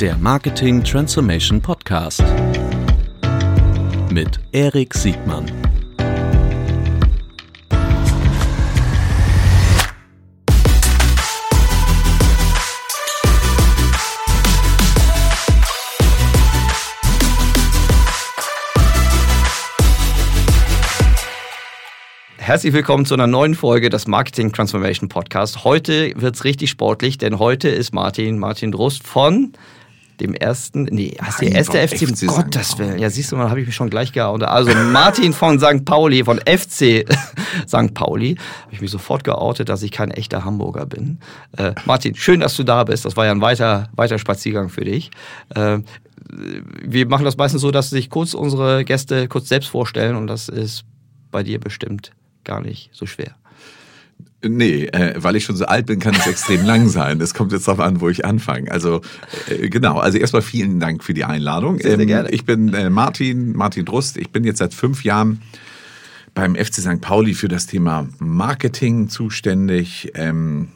[0.00, 2.22] Der Marketing Transformation Podcast
[4.12, 5.50] mit Erik Siegmann.
[22.36, 25.64] Herzlich willkommen zu einer neuen Folge des Marketing Transformation Podcast.
[25.64, 29.54] Heute wird's richtig sportlich, denn heute ist Martin, Martin Drust von
[30.20, 32.98] dem ersten, nee, heißt der erste FC, FC um Gottes Willen.
[32.98, 34.42] Ja, siehst du mal, habe ich mich schon gleich gehauen.
[34.42, 35.84] Also Martin von St.
[35.84, 37.04] Pauli, von FC
[37.66, 37.92] St.
[37.94, 38.36] Pauli.
[38.62, 41.18] Habe ich mich sofort geoutet, dass ich kein echter Hamburger bin.
[41.56, 43.04] Äh, Martin, schön, dass du da bist.
[43.04, 45.10] Das war ja ein weiter, weiter Spaziergang für dich.
[45.54, 45.78] Äh,
[46.28, 50.48] wir machen das meistens so, dass sich kurz unsere Gäste kurz selbst vorstellen und das
[50.48, 50.84] ist
[51.30, 52.12] bei dir bestimmt
[52.44, 53.34] gar nicht so schwer.
[54.48, 57.20] Nee, äh, weil ich schon so alt bin, kann es extrem lang sein.
[57.20, 58.70] Es kommt jetzt darauf an, wo ich anfange.
[58.70, 59.00] Also
[59.48, 61.78] äh, genau, also erstmal vielen Dank für die Einladung.
[61.78, 62.30] Sehr, sehr Ähm, gerne.
[62.30, 64.16] Ich bin äh, Martin, Martin Drust.
[64.16, 65.42] Ich bin jetzt seit fünf Jahren
[66.34, 67.00] beim FC St.
[67.00, 70.12] Pauli für das Thema Marketing zuständig.
[70.14, 70.68] Ähm,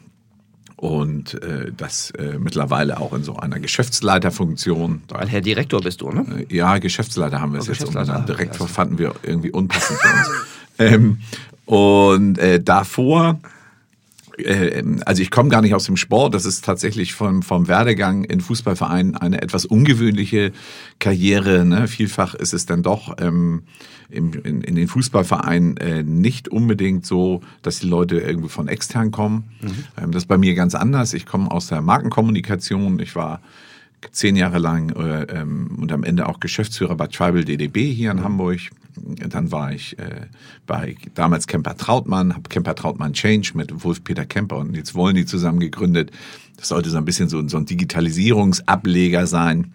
[0.75, 5.03] und äh, das äh, mittlerweile auch in so einer Geschäftsleiterfunktion.
[5.13, 6.47] Ein Herr Direktor bist du, ne?
[6.49, 8.29] Ja, Geschäftsleiter haben wir es Oh, jetzt Geschäftsleiter, umbenannt.
[8.29, 8.73] Direktor ja.
[8.73, 10.29] fanden wir irgendwie unpassend für uns.
[10.79, 11.17] ähm,
[11.65, 13.47] und äh, davor, äh,
[15.05, 18.41] also ich komme gar nicht aus dem Sport, das ist tatsächlich vom, vom Werdegang in
[18.41, 20.51] Fußballvereinen eine etwas ungewöhnliche
[20.99, 21.65] Karriere.
[21.65, 21.87] Ne?
[21.87, 23.63] Vielfach ist es dann doch ähm,
[24.09, 29.11] im, in, in den Fußballvereinen äh, nicht unbedingt so, dass die Leute irgendwie von extern
[29.11, 29.45] kommen.
[30.01, 31.13] Ähm, das ist bei mir ganz anders.
[31.13, 32.99] Ich komme aus der Markenkommunikation.
[32.99, 33.41] Ich war
[34.11, 38.23] zehn Jahre lang äh, ähm, und am Ende auch Geschäftsführer bei Tribal DDB hier in
[38.23, 38.59] Hamburg.
[38.95, 40.27] Dann war ich äh,
[40.67, 45.25] bei damals Kemper Trautmann, habe Kemper Trautmann Change mit Wolf-Peter Kemper und jetzt wollen die
[45.25, 46.11] zusammen gegründet.
[46.57, 49.73] Das sollte so ein bisschen so, so ein Digitalisierungsableger sein.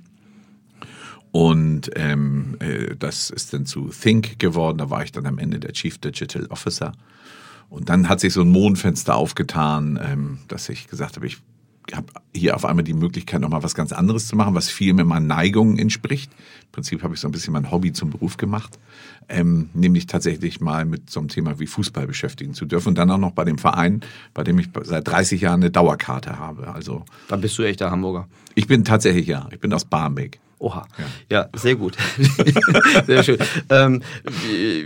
[1.33, 4.78] Und ähm, äh, das ist dann zu Think geworden.
[4.78, 6.93] Da war ich dann am Ende der Chief Digital Officer.
[7.69, 11.38] Und dann hat sich so ein Mondfenster aufgetan, ähm, dass ich gesagt habe, ich
[11.93, 15.05] habe hier auf einmal die Möglichkeit, nochmal was ganz anderes zu machen, was viel mehr
[15.05, 16.32] meinen Neigungen entspricht.
[16.32, 18.78] Im Prinzip habe ich so ein bisschen mein Hobby zum Beruf gemacht,
[19.28, 22.88] ähm, nämlich tatsächlich mal mit so einem Thema wie Fußball beschäftigen zu dürfen.
[22.91, 24.00] Und dann auch noch bei dem Verein,
[24.34, 26.69] bei dem ich seit 30 Jahren eine Dauerkarte habe.
[26.69, 28.28] Also Dann bist du echter Hamburger.
[28.54, 30.38] ich bin tatsächlich, ja, ich bin aus Barmbek.
[30.59, 30.87] Oha.
[31.31, 31.97] Ja, sehr gut.
[33.06, 33.37] sehr schön.
[33.69, 34.84] Ähm, wir,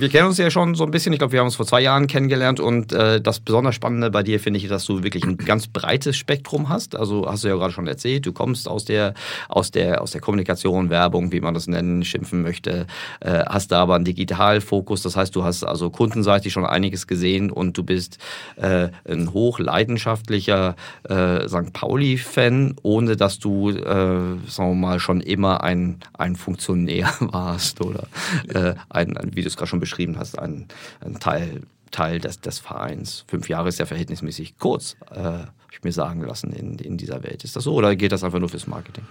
[0.00, 1.12] wir kennen uns ja schon so ein bisschen.
[1.12, 4.22] Ich glaube, wir haben uns vor zwei Jahren kennengelernt und äh, das besonders Spannende bei
[4.22, 6.96] dir finde ich, dass du wirklich ein ganz breites Spektrum hast.
[6.96, 9.12] Also hast du ja gerade schon erzählt, du kommst aus der,
[9.50, 12.86] aus der, aus der Kommunikation, Werbung, wie man das nennen, schimpfen möchte,
[13.20, 15.02] äh, hast da aber einen Digitalfokus.
[15.02, 18.16] Das heißt, du hast also kundenseitig schon einiges gesehen und du bist
[18.56, 20.74] äh, ein hochleidenschaftlicher
[21.06, 21.74] äh, St.
[21.74, 24.40] Pauli-Fan, ohne dass du, äh, sagen
[24.70, 28.06] wir mal, schon immer ein, ein Funktionär warst oder
[28.48, 30.66] äh, ein, ein, wie du es gerade schon beschrieben hast, ein,
[31.00, 33.24] ein Teil, Teil des, des Vereins.
[33.28, 37.22] Fünf Jahre ist ja verhältnismäßig kurz, äh, habe ich mir sagen lassen, in, in dieser
[37.22, 37.44] Welt.
[37.44, 39.04] Ist das so oder geht das einfach nur fürs Marketing?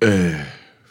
[0.00, 0.32] Äh,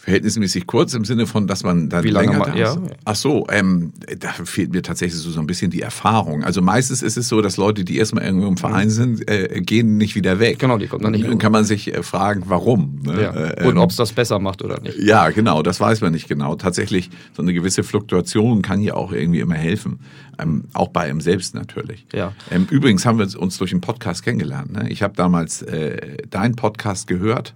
[0.02, 2.72] verhältnismäßig kurz im Sinne von, dass man dann Wie lange länger ma- da ja.
[2.72, 2.80] ist.
[3.04, 6.44] Ach so, ähm, da fehlt mir tatsächlich so, so ein bisschen die Erfahrung.
[6.46, 9.98] Also meistens ist es so, dass Leute, die erstmal irgendwo im Verein sind, äh, gehen
[9.98, 10.56] nicht wieder weg.
[10.56, 10.60] Mhm.
[10.60, 13.02] Genau, die kommen dann nicht Dann kann man sich äh, fragen, warum.
[13.04, 13.22] Ne?
[13.22, 13.36] Ja.
[13.36, 14.98] Äh, Und ähm, ob es das besser macht oder nicht.
[15.00, 16.56] ja, genau, das weiß man nicht genau.
[16.56, 20.00] Tatsächlich, so eine gewisse Fluktuation kann ja auch irgendwie immer helfen.
[20.40, 22.08] Ähm, auch bei einem selbst natürlich.
[22.14, 22.32] Ja.
[22.50, 24.72] Ähm, übrigens haben wir uns durch einen Podcast kennengelernt.
[24.72, 24.90] Ne?
[24.90, 27.54] Ich habe damals äh, deinen Podcast gehört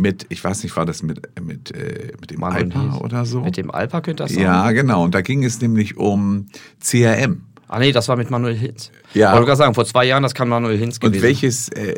[0.00, 3.42] mit, ich weiß nicht, war das mit, mit, äh, mit dem Manuel Alpa oder so?
[3.42, 4.42] Mit dem Alpa könnte das sein?
[4.42, 5.04] ja, genau.
[5.04, 6.46] Und da ging es nämlich um
[6.80, 7.42] CRM.
[7.68, 8.90] Ah nee, das war mit Manuel Hinz.
[9.14, 9.32] Ja.
[9.32, 11.94] Wollte gerade sagen, vor zwei Jahren, das kann Manuel Hinz Und gewesen welches, äh,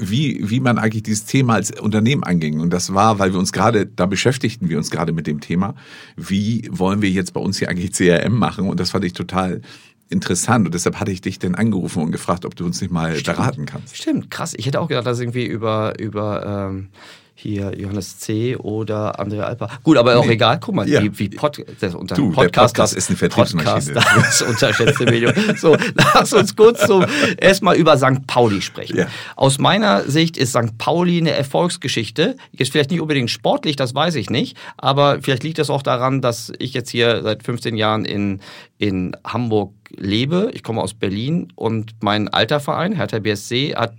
[0.00, 2.58] wie, wie man eigentlich dieses Thema als Unternehmen anging.
[2.58, 5.76] Und das war, weil wir uns gerade, da beschäftigten wir uns gerade mit dem Thema,
[6.16, 8.68] wie wollen wir jetzt bei uns hier eigentlich CRM machen?
[8.68, 9.60] Und das fand ich total
[10.08, 10.66] interessant.
[10.66, 13.66] Und deshalb hatte ich dich dann angerufen und gefragt, ob du uns nicht mal beraten
[13.66, 13.96] kannst.
[13.96, 14.54] Stimmt, krass.
[14.56, 16.88] Ich hätte auch gedacht, dass irgendwie über, über ähm,
[17.34, 18.56] hier Johannes C.
[18.56, 19.68] oder Andrea Alper.
[19.82, 20.58] Gut, aber auch egal.
[20.60, 21.02] Guck mal, Ja.
[21.02, 23.94] wie, wie Pod, das unter Du, der Podcast, Podcast ist eine Vertriebsmaschine.
[23.94, 25.32] Podcast, das unterschätzte Medium.
[25.56, 25.76] So,
[26.14, 27.04] lass uns kurz so
[27.38, 28.26] erstmal über St.
[28.26, 28.96] Pauli sprechen.
[28.98, 29.06] Ja.
[29.36, 30.78] Aus meiner Sicht ist St.
[30.78, 32.36] Pauli eine Erfolgsgeschichte.
[32.52, 36.20] Jetzt vielleicht nicht unbedingt sportlich, das weiß ich nicht, aber vielleicht liegt es auch daran,
[36.20, 38.40] dass ich jetzt hier seit 15 Jahren in,
[38.78, 40.50] in Hamburg lebe.
[40.54, 43.94] Ich komme aus Berlin und mein alter Verein, Hertha BSC, hat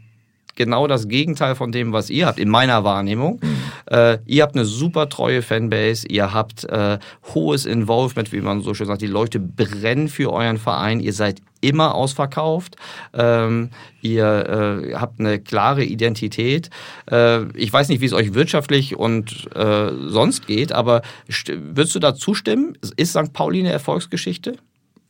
[0.56, 3.40] genau das Gegenteil von dem, was ihr habt, in meiner Wahrnehmung.
[3.86, 6.98] Äh, ihr habt eine super treue Fanbase, ihr habt äh,
[7.34, 9.02] hohes Involvement, wie man so schön sagt.
[9.02, 12.76] Die Leute brennen für euren Verein, ihr seid immer ausverkauft.
[13.14, 13.72] Ähm,
[14.02, 16.70] ihr äh, habt eine klare Identität.
[17.10, 21.02] Äh, ich weiß nicht, wie es euch wirtschaftlich und äh, sonst geht, aber
[21.48, 22.78] würdest du da zustimmen?
[22.98, 23.34] Ist St.
[23.34, 24.58] Pauli eine Erfolgsgeschichte?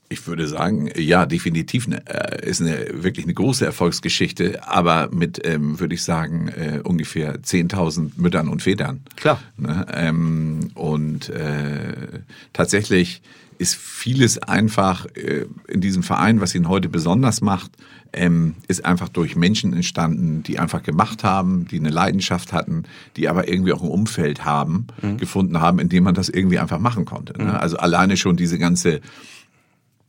[0.07, 5.41] Ich würde sagen, ja, definitiv eine, äh, ist eine wirklich eine große Erfolgsgeschichte, aber mit,
[5.45, 9.01] ähm, würde ich sagen, äh, ungefähr 10.000 Müttern und Vätern.
[9.15, 9.41] Klar.
[9.57, 9.85] Ne?
[9.91, 12.19] Ähm, und äh,
[12.53, 13.21] tatsächlich
[13.57, 17.71] ist vieles einfach äh, in diesem Verein, was ihn heute besonders macht,
[18.13, 22.83] ähm, ist einfach durch Menschen entstanden, die einfach gemacht haben, die eine Leidenschaft hatten,
[23.17, 25.17] die aber irgendwie auch ein Umfeld haben, mhm.
[25.17, 27.37] gefunden haben, in dem man das irgendwie einfach machen konnte.
[27.37, 27.45] Ne?
[27.45, 27.51] Mhm.
[27.51, 29.01] Also alleine schon diese ganze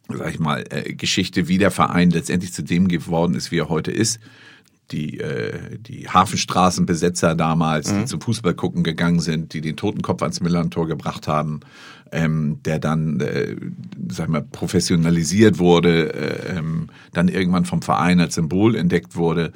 [0.09, 3.69] sag ich mal, äh, Geschichte, wie der Verein letztendlich zu dem geworden ist, wie er
[3.69, 4.21] heute ist.
[4.93, 7.99] Die, äh, die Hafenstraßenbesetzer damals, mhm.
[8.01, 11.61] die zum Fußball gucken gegangen sind, die den Totenkopf ans Millantor gebracht haben,
[12.13, 13.57] ähm, der dann, äh,
[14.09, 19.53] sag ich mal, professionalisiert wurde, äh, ähm, dann irgendwann vom Verein als Symbol entdeckt wurde.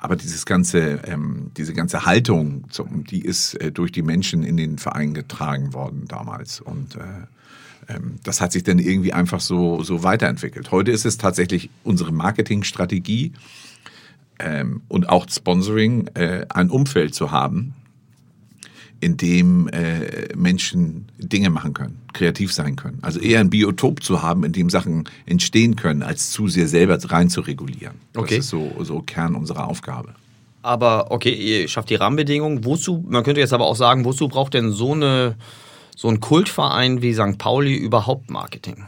[0.00, 4.56] Aber dieses ganze, ähm, diese ganze Haltung, zum, die ist äh, durch die Menschen in
[4.56, 6.60] den Verein getragen worden damals.
[6.60, 7.28] Und äh,
[8.24, 10.70] das hat sich dann irgendwie einfach so, so weiterentwickelt.
[10.70, 13.32] Heute ist es tatsächlich unsere Marketingstrategie
[14.38, 17.74] ähm, und auch Sponsoring, äh, ein Umfeld zu haben,
[19.00, 22.98] in dem äh, Menschen Dinge machen können, kreativ sein können.
[23.02, 26.98] Also eher ein Biotop zu haben, in dem Sachen entstehen können, als zu sehr selber
[27.10, 27.96] rein zu regulieren.
[28.14, 28.36] Okay.
[28.36, 30.14] Das ist so, so Kern unserer Aufgabe.
[30.62, 32.64] Aber okay, ihr schafft die Rahmenbedingungen.
[32.64, 35.34] Wozu, man könnte jetzt aber auch sagen, wozu braucht denn so eine
[35.96, 37.38] so ein Kultverein wie St.
[37.38, 38.86] Pauli überhaupt Marketing?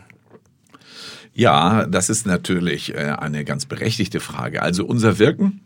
[1.34, 4.62] Ja, das ist natürlich äh, eine ganz berechtigte Frage.
[4.62, 5.60] Also unser Wirken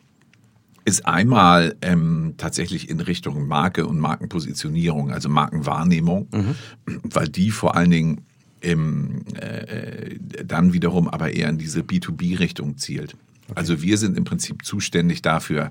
[0.87, 6.55] ist einmal ähm, tatsächlich in Richtung Marke und Markenpositionierung, also Markenwahrnehmung, mhm.
[7.03, 8.21] weil die vor allen Dingen
[8.61, 13.15] im, äh, dann wiederum aber eher in diese B2B-Richtung zielt.
[13.49, 13.53] Okay.
[13.55, 15.71] Also wir sind im Prinzip zuständig dafür,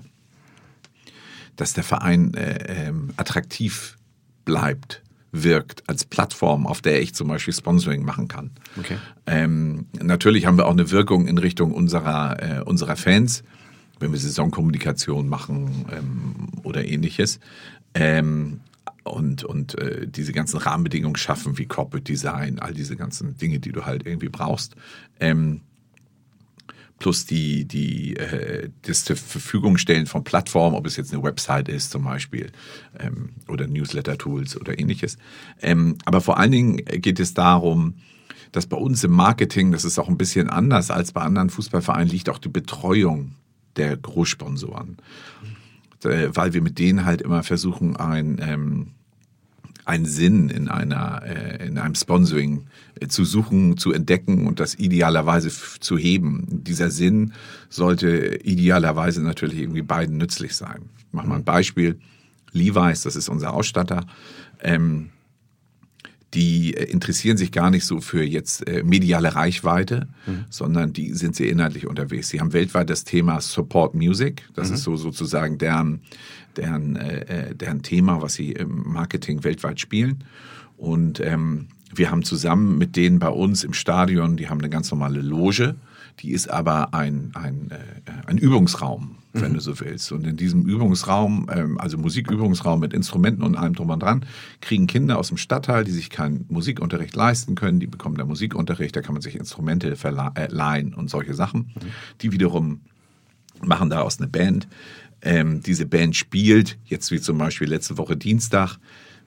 [1.56, 3.98] dass der Verein äh, äh, attraktiv
[4.44, 5.02] bleibt
[5.32, 8.50] wirkt als Plattform, auf der ich zum Beispiel Sponsoring machen kann.
[8.78, 8.96] Okay.
[9.26, 13.42] Ähm, natürlich haben wir auch eine Wirkung in Richtung unserer, äh, unserer Fans,
[14.00, 17.40] wenn wir Saisonkommunikation machen ähm, oder ähnliches.
[17.94, 18.60] Ähm,
[19.04, 23.72] und, und äh, diese ganzen Rahmenbedingungen schaffen, wie Corporate Design, all diese ganzen Dinge, die
[23.72, 24.76] du halt irgendwie brauchst.
[25.18, 25.62] Ähm,
[26.98, 31.68] plus die, die äh, das zur Verfügung stellen von Plattformen, ob es jetzt eine Website
[31.68, 32.50] ist zum Beispiel
[32.98, 35.16] ähm, oder Newsletter-Tools oder ähnliches.
[35.60, 37.94] Ähm, aber vor allen Dingen geht es darum,
[38.52, 42.08] dass bei uns im Marketing, das ist auch ein bisschen anders als bei anderen Fußballvereinen,
[42.08, 43.34] liegt auch die Betreuung
[43.76, 44.96] der Großsponsoren.
[46.04, 48.92] Äh, weil wir mit denen halt immer versuchen, ein ähm,
[49.88, 52.66] einen Sinn in einer äh, in einem Sponsoring
[53.00, 55.50] äh, zu suchen, zu entdecken und das idealerweise
[55.80, 56.46] zu heben.
[56.50, 57.32] Dieser Sinn
[57.70, 60.90] sollte idealerweise natürlich irgendwie beiden nützlich sein.
[60.98, 61.98] Ich mache mal ein Beispiel.
[62.52, 64.04] Levi's, das ist unser Ausstatter.
[64.60, 65.10] Ähm,
[66.34, 70.44] die äh, interessieren sich gar nicht so für jetzt äh, mediale Reichweite, mhm.
[70.50, 72.28] sondern die sind sehr inhaltlich unterwegs.
[72.28, 74.42] Sie haben weltweit das Thema Support Music.
[74.54, 74.74] Das mhm.
[74.74, 76.00] ist so sozusagen deren,
[76.56, 80.24] deren, äh, äh, deren Thema, was sie im Marketing weltweit spielen.
[80.76, 84.90] Und ähm, wir haben zusammen mit denen bei uns im Stadion, die haben eine ganz
[84.90, 85.76] normale Loge,
[86.20, 89.56] die ist aber ein, ein, äh, ein Übungsraum wenn mhm.
[89.56, 90.12] du so willst.
[90.12, 94.24] Und in diesem Übungsraum, ähm, also Musikübungsraum mit Instrumenten und allem drum und dran,
[94.60, 98.96] kriegen Kinder aus dem Stadtteil, die sich keinen Musikunterricht leisten können, die bekommen da Musikunterricht,
[98.96, 101.72] da kann man sich Instrumente verleihen und solche Sachen.
[101.74, 101.88] Mhm.
[102.22, 102.80] Die wiederum
[103.62, 104.68] machen daraus eine Band.
[105.20, 108.78] Ähm, diese Band spielt, jetzt wie zum Beispiel letzte Woche Dienstag,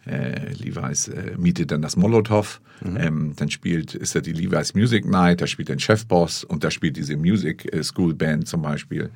[0.06, 2.98] äh, Levi's äh, mietet dann das Molotow, mhm.
[2.98, 6.72] ähm, dann spielt, ist da die Levi's Music Night, da spielt ein Chefboss und da
[6.72, 9.12] spielt diese Music äh, School Band zum Beispiel.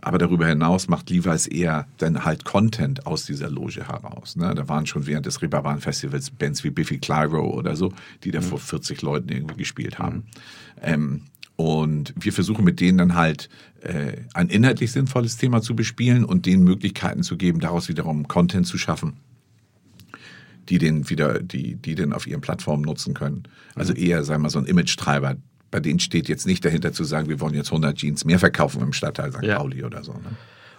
[0.00, 4.36] Aber darüber hinaus macht Levi's eher dann halt Content aus dieser Loge heraus.
[4.36, 4.54] Ne?
[4.54, 7.90] Da waren schon während des Reeperbahn Festivals Bands wie Biffy Clyro oder so,
[8.22, 8.44] die da mhm.
[8.44, 10.16] vor 40 Leuten irgendwie gespielt haben.
[10.16, 10.22] Mhm.
[10.82, 11.20] Ähm,
[11.56, 13.48] und wir versuchen mit denen dann halt
[13.80, 18.66] äh, ein inhaltlich sinnvolles Thema zu bespielen und denen Möglichkeiten zu geben, daraus wiederum Content
[18.66, 19.14] zu schaffen,
[20.68, 23.44] die den wieder, die, die den auf ihren Plattformen nutzen können.
[23.74, 24.00] Also mhm.
[24.00, 25.36] eher, sagen wir mal, so ein Image-Treiber,
[25.70, 28.82] bei denen steht jetzt nicht dahinter zu sagen, wir wollen jetzt 100 Jeans mehr verkaufen
[28.82, 29.42] im Stadtteil St.
[29.42, 29.58] Ja.
[29.58, 30.12] Pauli oder so.
[30.12, 30.36] Ne?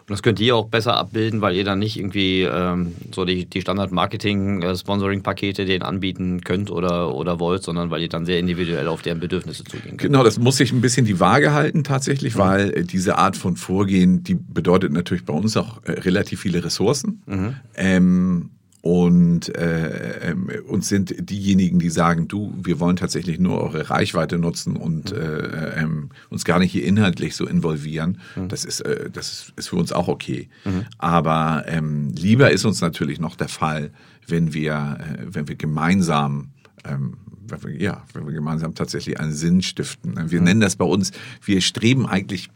[0.07, 3.45] Und das könnt ihr auch besser abbilden, weil ihr dann nicht irgendwie ähm, so die,
[3.45, 9.01] die Standard-Marketing-Sponsoring-Pakete denen anbieten könnt oder, oder wollt, sondern weil ihr dann sehr individuell auf
[9.01, 10.01] deren Bedürfnisse zugehen könnt.
[10.01, 12.39] Genau, das muss sich ein bisschen die Waage halten tatsächlich, mhm.
[12.39, 16.63] weil äh, diese Art von Vorgehen, die bedeutet natürlich bei uns auch äh, relativ viele
[16.63, 17.23] Ressourcen.
[17.25, 17.55] Mhm.
[17.75, 18.51] Ähm,
[18.85, 24.37] und äh, ähm, uns sind diejenigen, die sagen, du, wir wollen tatsächlich nur eure Reichweite
[24.37, 28.19] nutzen und äh, ähm, uns gar nicht hier inhaltlich so involvieren.
[28.35, 28.47] Mhm.
[28.47, 30.49] Das ist äh, das ist für uns auch okay.
[30.65, 30.85] Mhm.
[30.99, 33.89] Aber ähm, lieber ist uns natürlich noch der Fall,
[34.27, 36.49] wenn wir äh, wenn wir gemeinsam
[36.83, 40.29] ähm, wenn wir, ja, wenn wir gemeinsam tatsächlich einen Sinn stiften.
[40.29, 40.45] Wir mhm.
[40.45, 41.11] nennen das bei uns,
[41.43, 42.51] wir streben eigentlich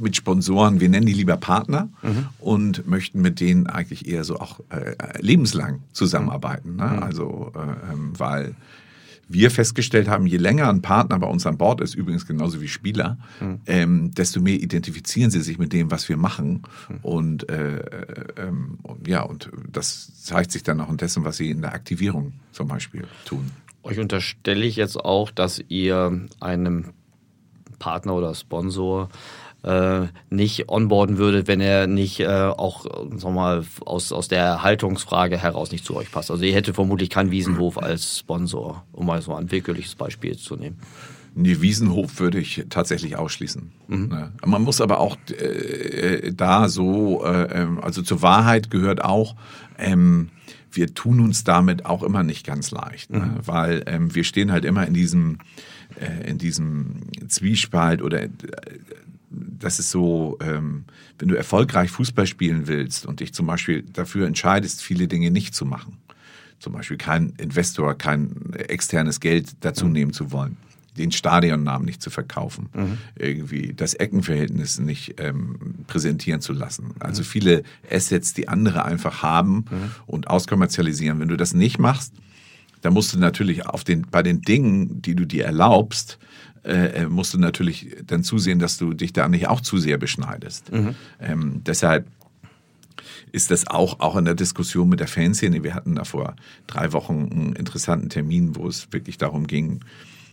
[0.00, 2.26] mit Sponsoren, wir nennen die lieber Partner mhm.
[2.38, 6.76] und möchten mit denen eigentlich eher so auch äh, lebenslang zusammenarbeiten.
[6.76, 6.86] Ne?
[6.86, 7.02] Mhm.
[7.02, 8.54] Also, äh, ähm, weil
[9.32, 12.66] wir festgestellt haben, je länger ein Partner bei uns an Bord ist, übrigens genauso wie
[12.66, 13.60] Spieler, mhm.
[13.66, 16.62] ähm, desto mehr identifizieren sie sich mit dem, was wir machen.
[16.88, 16.96] Mhm.
[17.02, 21.36] Und, äh, äh, ähm, und, ja, und das zeigt sich dann auch in dessen, was
[21.36, 23.52] sie in der Aktivierung zum Beispiel tun.
[23.84, 26.86] Euch unterstelle ich jetzt auch, dass ihr einem
[27.78, 29.08] Partner oder Sponsor
[29.62, 32.86] äh, nicht onboarden würde, wenn er nicht äh, auch
[33.16, 36.30] sag mal, aus, aus der Haltungsfrage heraus nicht zu euch passt.
[36.30, 40.56] Also ihr hättet vermutlich keinen Wiesenhof als Sponsor, um mal so ein willkürliches Beispiel zu
[40.56, 40.78] nehmen.
[41.34, 43.70] Nee, Wiesenhof würde ich tatsächlich ausschließen.
[43.88, 44.08] Mhm.
[44.08, 44.32] Ne?
[44.44, 49.36] Man muss aber auch äh, da so, äh, ähm, also zur Wahrheit gehört auch,
[49.78, 50.30] ähm,
[50.72, 53.18] wir tun uns damit auch immer nicht ganz leicht, ne?
[53.18, 53.46] mhm.
[53.46, 55.38] weil ähm, wir stehen halt immer in diesem,
[56.00, 58.30] äh, in diesem Zwiespalt oder äh,
[59.30, 60.84] das ist so, ähm,
[61.18, 65.54] wenn du erfolgreich Fußball spielen willst und dich zum Beispiel dafür entscheidest, viele Dinge nicht
[65.54, 65.98] zu machen,
[66.58, 69.92] zum Beispiel kein Investor, kein externes Geld dazu mhm.
[69.92, 70.56] nehmen zu wollen,
[70.98, 72.98] den Stadionnamen nicht zu verkaufen, mhm.
[73.16, 76.94] irgendwie das Eckenverhältnis nicht ähm, präsentieren zu lassen.
[76.98, 77.26] Also mhm.
[77.26, 79.90] viele Assets, die andere einfach haben mhm.
[80.06, 81.20] und auskommerzialisieren.
[81.20, 82.14] Wenn du das nicht machst,
[82.82, 86.18] dann musst du natürlich auf den, bei den Dingen, die du dir erlaubst,
[86.64, 89.98] äh, äh, musst du natürlich dann zusehen, dass du dich da nicht auch zu sehr
[89.98, 90.72] beschneidest.
[90.72, 90.94] Mhm.
[91.20, 92.06] Ähm, deshalb
[93.32, 95.62] ist das auch, auch in der Diskussion mit der Fanszene.
[95.62, 96.34] Wir hatten da vor
[96.66, 99.80] drei Wochen einen interessanten Termin, wo es wirklich darum ging,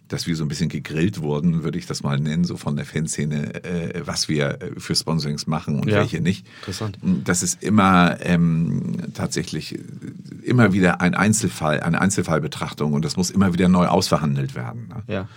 [0.07, 2.85] dass wir so ein bisschen gegrillt wurden, würde ich das mal nennen, so von der
[2.85, 6.45] Fanszene, äh, was wir äh, für Sponsorings machen und ja, welche nicht.
[6.59, 6.97] Interessant.
[7.23, 9.77] Das ist immer ähm, tatsächlich
[10.43, 14.87] immer wieder ein Einzelfall, eine Einzelfallbetrachtung und das muss immer wieder neu ausverhandelt werden.
[14.87, 15.03] Ne?
[15.13, 15.27] Ja.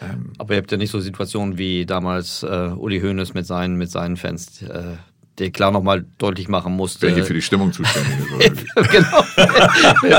[0.00, 3.76] Ähm, Aber ihr habt ja nicht so Situationen wie damals äh, Uli Hoeneß mit seinen,
[3.76, 4.96] mit seinen Fans, äh,
[5.38, 7.08] der klar nochmal deutlich machen musste.
[7.08, 8.74] Wer hier für die Stimmung zuständig ist.
[8.90, 9.22] genau.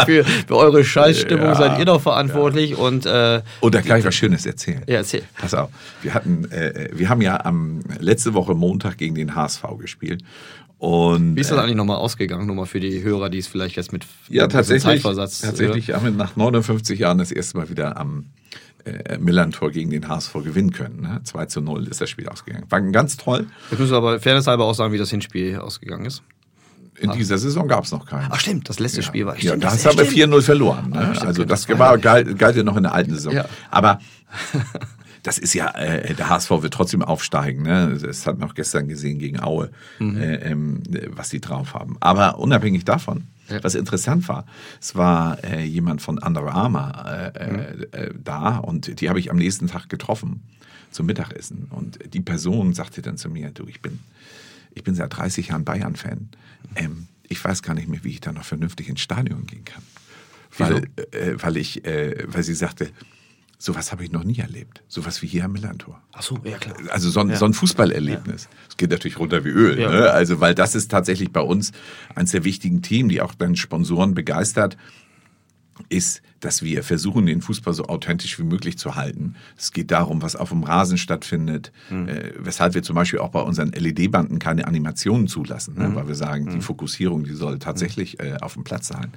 [0.05, 1.55] für, für, eure Scheißstimmung ja.
[1.55, 2.71] seid ihr doch verantwortlich.
[2.71, 2.77] Ja.
[2.77, 4.81] Und, äh, Oder gleich was Schönes erzählen.
[4.87, 5.23] Ja, erzähl.
[5.37, 5.69] Pass auf.
[6.01, 10.23] Wir hatten, äh, wir haben ja am letzte Woche Montag gegen den HSV gespielt.
[10.77, 13.77] Und, Wie ist das äh, eigentlich nochmal ausgegangen, nochmal für die Hörer, die es vielleicht
[13.77, 15.39] jetzt mit ja, tatsächlich, Zeitversatz...
[15.39, 18.25] Tatsächlich haben wir nach 59 Jahren das erste Mal wieder am
[18.85, 21.01] äh, Millantor gegen den HSV gewinnen können.
[21.01, 21.21] Ne?
[21.23, 22.65] 2 zu 0 ist das Spiel ausgegangen.
[22.69, 23.47] War ganz toll.
[23.71, 26.23] Jetzt müssen wir aber fairness halber auch sagen, wie das Hinspiel ausgegangen ist.
[26.97, 27.13] In ah.
[27.13, 28.29] dieser Saison gab es noch keinen.
[28.31, 29.07] Ach stimmt, das letzte ja.
[29.07, 29.35] Spiel war.
[29.35, 30.91] Stimmt, ja, das, das haben wir 4-0 verloren.
[30.91, 30.99] Ne?
[30.99, 33.33] Ah, also das, das war, galt, galt ja noch in der alten Saison.
[33.33, 33.45] Ja.
[33.69, 33.99] Aber
[35.23, 37.63] das ist ja, äh, der HSV wird trotzdem aufsteigen.
[37.63, 37.97] Ne?
[37.99, 40.17] Das hat man auch gestern gesehen gegen Aue, mhm.
[40.17, 41.97] äh, ähm, was die drauf haben.
[41.99, 43.63] Aber unabhängig davon, ja.
[43.63, 44.45] was interessant war,
[44.81, 47.85] es war äh, jemand von Under Armour äh, äh, mhm.
[47.91, 50.41] Äh, da und die habe ich am nächsten Tag getroffen
[50.91, 51.67] zum Mittagessen.
[51.69, 53.99] Und die Person sagte dann zu mir, du, ich bin,
[54.73, 56.29] ich bin seit 30 Jahren Bayern-Fan.
[56.75, 59.83] Ähm, ich weiß gar nicht mehr, wie ich da noch vernünftig ins Stadion gehen kann.
[60.57, 62.89] Weil, äh, weil ich, äh, weil sie sagte,
[63.57, 64.83] Sowas habe ich noch nie erlebt.
[64.87, 66.01] Sowas wie hier am Millantor.
[66.11, 66.75] Ach so, ja klar.
[66.89, 67.37] Also so ein, ja.
[67.37, 68.43] so ein Fußballerlebnis.
[68.43, 68.75] Es ja.
[68.77, 69.79] geht natürlich runter wie Öl.
[69.79, 69.89] Ja.
[69.89, 70.11] Ne?
[70.11, 71.71] Also weil das ist tatsächlich bei uns
[72.13, 74.77] eines der wichtigen Themen, die auch dann Sponsoren begeistert
[75.89, 79.35] ist, dass wir versuchen, den Fußball so authentisch wie möglich zu halten.
[79.57, 82.07] Es geht darum, was auf dem Rasen stattfindet, mhm.
[82.07, 85.89] äh, weshalb wir zum Beispiel auch bei unseren LED-Banden keine Animationen zulassen, ne?
[85.89, 85.95] mhm.
[85.95, 86.61] weil wir sagen, die mhm.
[86.61, 89.11] Fokussierung, die soll tatsächlich äh, auf dem Platz sein.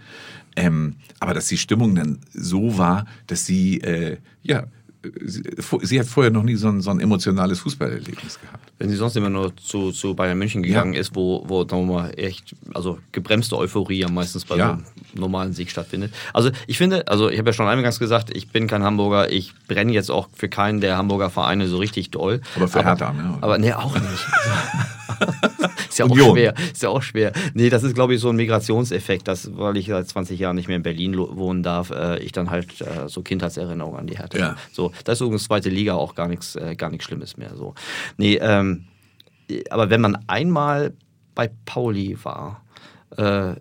[0.57, 4.65] Ähm, aber dass die Stimmung dann so war, dass sie äh, ja
[5.13, 8.73] sie hat vorher noch nie so ein, so ein emotionales Fußballerlebnis gehabt.
[8.79, 11.01] Wenn sie sonst immer nur zu, zu Bayern München gegangen ja.
[11.01, 14.67] ist, wo, wo sagen wir mal, echt, also gebremste Euphorie ja meistens bei ja.
[14.67, 16.13] so einem normalen Sieg stattfindet.
[16.33, 19.53] Also ich finde, also ich habe ja schon eingangs gesagt, ich bin kein Hamburger, ich
[19.69, 22.41] brenne jetzt auch für keinen der Hamburger Vereine so richtig doll.
[22.57, 23.39] Aber für Hertha, ne?
[23.41, 24.27] Aber nee, auch nicht.
[25.99, 26.37] ist ja auch Union.
[26.37, 26.55] schwer.
[26.73, 27.33] Ist ja auch schwer.
[27.55, 30.69] Nee, das ist, glaube ich, so ein Migrationseffekt, dass, weil ich seit 20 Jahren nicht
[30.69, 34.39] mehr in Berlin wohnen darf, äh, ich dann halt äh, so Kindheitserinnerungen an die Hertha.
[34.39, 34.57] Ja.
[34.73, 37.55] So, das ist übrigens zweite Liga auch gar nichts, äh, gar nichts Schlimmes mehr.
[37.57, 37.75] So.
[38.17, 38.85] Nee, ähm,
[39.71, 40.93] aber wenn man einmal
[41.35, 42.63] bei Pauli war,
[43.17, 43.55] äh,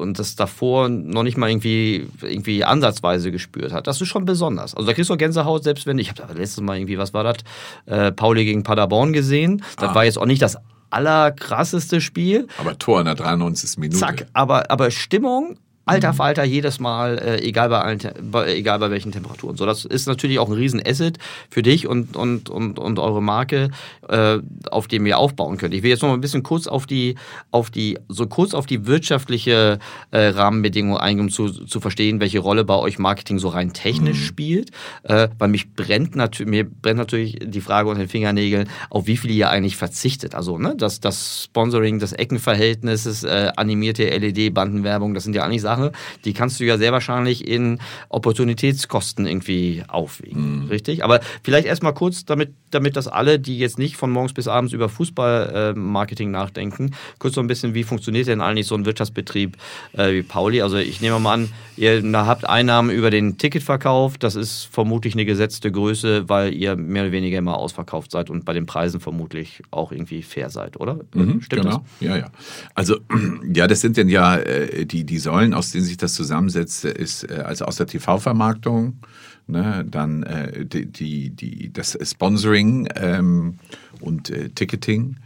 [0.00, 3.86] und das davor noch nicht mal irgendwie, irgendwie ansatzweise gespürt hat.
[3.86, 4.74] Das ist schon besonders.
[4.74, 7.36] Also da kriegst du Gänsehaut, selbst wenn ich habe letztes Mal irgendwie, was war das,
[7.84, 9.62] äh, Pauli gegen Paderborn gesehen.
[9.76, 9.94] Das ah.
[9.94, 10.56] war jetzt auch nicht das
[10.90, 12.46] allerkrasseste Spiel.
[12.58, 13.78] Aber Tor in der 93.
[13.78, 13.98] Minute.
[13.98, 18.90] Zack, aber, aber Stimmung Alter Falter jedes Mal, äh, egal, bei allen, bei, egal bei
[18.90, 19.56] welchen Temperaturen.
[19.56, 21.18] So, das ist natürlich auch ein Riesenasset
[21.50, 23.70] für dich und, und, und, und eure Marke,
[24.08, 24.38] äh,
[24.70, 25.74] auf dem ihr aufbauen könnt.
[25.74, 27.16] Ich will jetzt noch mal ein bisschen kurz auf die,
[27.50, 29.78] auf die, so kurz auf die wirtschaftliche
[30.10, 34.20] äh, Rahmenbedingung eingehen, um zu, zu verstehen, welche Rolle bei euch Marketing so rein technisch
[34.20, 34.24] mhm.
[34.24, 34.70] spielt.
[35.02, 39.16] Äh, weil mich brennt natürlich, mir brennt natürlich die Frage unter den Fingernägeln, auf wie
[39.16, 40.34] viel ihr eigentlich verzichtet.
[40.34, 45.79] Also, ne, das, das Sponsoring, das Eckenverhältnis, äh, animierte LED-Bandenwerbung, das sind ja eigentlich Sachen,
[45.80, 45.92] Sache,
[46.24, 50.64] die kannst du ja sehr wahrscheinlich in Opportunitätskosten irgendwie aufwiegen.
[50.64, 50.68] Mhm.
[50.68, 51.04] Richtig?
[51.04, 54.72] Aber vielleicht erstmal kurz, damit, damit das alle, die jetzt nicht von morgens bis abends
[54.72, 59.56] über Fußballmarketing äh, nachdenken, kurz so ein bisschen, wie funktioniert denn eigentlich so ein Wirtschaftsbetrieb
[59.92, 60.62] äh, wie Pauli?
[60.62, 65.24] Also ich nehme mal an, ihr habt Einnahmen über den Ticketverkauf, das ist vermutlich eine
[65.24, 69.62] gesetzte Größe, weil ihr mehr oder weniger immer ausverkauft seid und bei den Preisen vermutlich
[69.70, 71.00] auch irgendwie fair seid, oder?
[71.14, 71.78] Mhm, Stimmt genau.
[71.78, 72.08] das?
[72.08, 72.30] Ja, ja.
[72.74, 72.98] Also
[73.54, 77.30] ja, das sind denn ja äh, die, die Säulen, aus denen sich das zusammensetzt, ist
[77.30, 78.98] äh, also aus der TV-Vermarktung,
[79.46, 83.58] ne, dann äh, die, die, die, das Sponsoring ähm,
[84.00, 85.16] und äh, Ticketing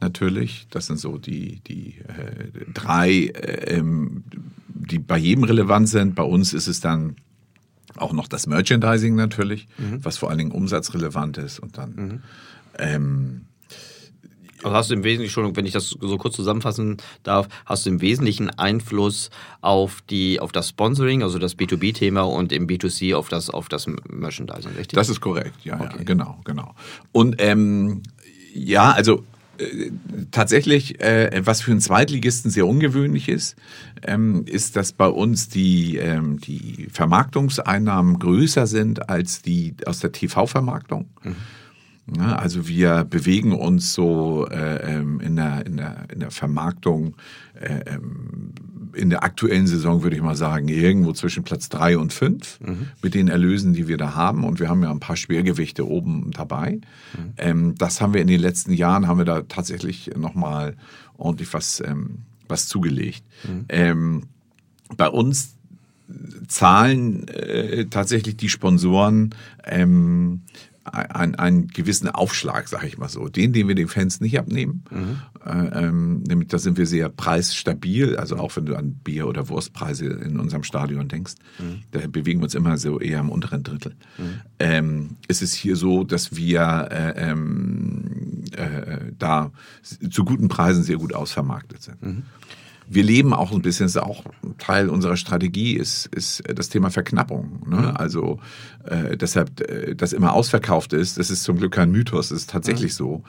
[0.00, 0.66] natürlich.
[0.70, 4.24] Das sind so die, die äh, drei, äh, ähm,
[4.68, 6.14] die bei jedem relevant sind.
[6.14, 7.16] Bei uns ist es dann
[7.96, 10.02] auch noch das Merchandising natürlich, mhm.
[10.02, 12.22] was vor allen Dingen umsatzrelevant ist und dann mhm.
[12.78, 13.40] ähm,
[14.62, 17.90] also hast du im Wesentlichen, schon, wenn ich das so kurz zusammenfassen darf, hast du
[17.90, 23.28] im Wesentlichen Einfluss auf, die, auf das Sponsoring, also das B2B-Thema und im B2C auf
[23.28, 24.96] das, auf das Merchandising, richtig?
[24.96, 25.96] Das ist korrekt, ja, okay.
[25.98, 26.74] ja genau, genau.
[27.12, 28.02] Und ähm,
[28.54, 29.24] ja, also
[29.58, 29.90] äh,
[30.30, 33.56] tatsächlich, äh, was für einen Zweitligisten sehr ungewöhnlich ist,
[34.02, 40.12] ähm, ist, dass bei uns die, ähm, die Vermarktungseinnahmen größer sind als die aus der
[40.12, 41.08] TV-Vermarktung.
[41.22, 41.36] Mhm.
[42.16, 47.16] Ja, also wir bewegen uns so äh, ähm, in, der, in, der, in der Vermarktung
[47.54, 48.52] äh, ähm,
[48.94, 52.88] in der aktuellen Saison, würde ich mal sagen, irgendwo zwischen Platz drei und fünf mhm.
[53.02, 54.44] mit den Erlösen, die wir da haben.
[54.44, 56.80] Und wir haben ja ein paar Schwergewichte oben dabei.
[57.16, 57.32] Mhm.
[57.38, 60.76] Ähm, das haben wir in den letzten Jahren, haben wir da tatsächlich nochmal
[61.16, 63.24] ordentlich was, ähm, was zugelegt.
[63.44, 63.64] Mhm.
[63.68, 64.22] Ähm,
[64.96, 65.56] bei uns
[66.48, 69.34] zahlen äh, tatsächlich die Sponsoren
[69.64, 70.42] ähm,
[70.84, 73.28] einen, einen gewissen Aufschlag, sage ich mal so.
[73.28, 74.84] Den, den wir den Fans nicht abnehmen.
[74.90, 75.18] Mhm.
[75.44, 78.16] Äh, ähm, nämlich da sind wir sehr preisstabil.
[78.16, 81.82] Also auch wenn du an Bier- oder Wurstpreise in unserem Stadion denkst, mhm.
[81.92, 83.94] da bewegen wir uns immer so eher im unteren Drittel.
[84.18, 84.40] Mhm.
[84.58, 89.52] Ähm, es ist hier so, dass wir äh, ähm, äh, da
[90.10, 91.98] zu guten Preisen sehr gut ausvermarktet sind.
[92.88, 94.24] Wir leben auch ein bisschen, ist auch
[94.58, 97.62] Teil unserer Strategie, ist, ist das Thema Verknappung.
[97.66, 97.76] Ne?
[97.76, 97.96] Mhm.
[97.96, 98.40] Also
[98.84, 102.50] äh, deshalb, äh, das immer ausverkauft ist, das ist zum Glück kein Mythos, das ist
[102.50, 102.96] tatsächlich mhm.
[102.96, 103.24] so.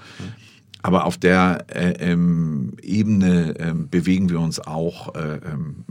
[0.82, 5.86] Aber auf der äh, ähm, Ebene äh, bewegen wir uns auch äh, ähm,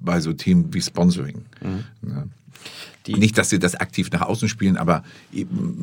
[0.00, 1.44] bei so Themen wie Sponsoring.
[1.62, 1.84] Mhm.
[2.02, 2.28] Ne?
[3.08, 5.02] Nicht, dass sie das aktiv nach außen spielen, aber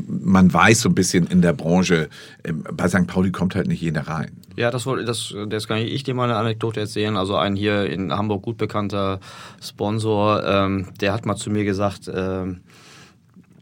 [0.08, 2.10] man weiß so ein bisschen in der Branche,
[2.44, 3.08] ähm, bei St.
[3.08, 4.32] Pauli kommt halt nicht jeder rein.
[4.56, 7.16] Ja, das, das, das kann ich dir mal eine Anekdote erzählen.
[7.18, 9.20] Also ein hier in Hamburg gut bekannter
[9.62, 12.62] Sponsor, ähm, der hat mal zu mir gesagt, ähm,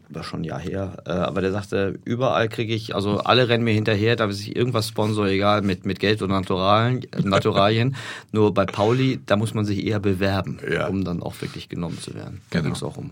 [0.08, 3.64] war schon ein Jahr her, äh, aber der sagte, überall kriege ich, also alle rennen
[3.64, 7.96] mir hinterher, da ist irgendwas Sponsor, egal, mit, mit Geld und Naturalien, Naturalien.
[8.32, 10.86] Nur bei Pauli, da muss man sich eher bewerben, ja.
[10.88, 12.40] um dann auch wirklich genommen zu werden.
[12.50, 12.74] Da genau.
[12.74, 13.10] es auch um.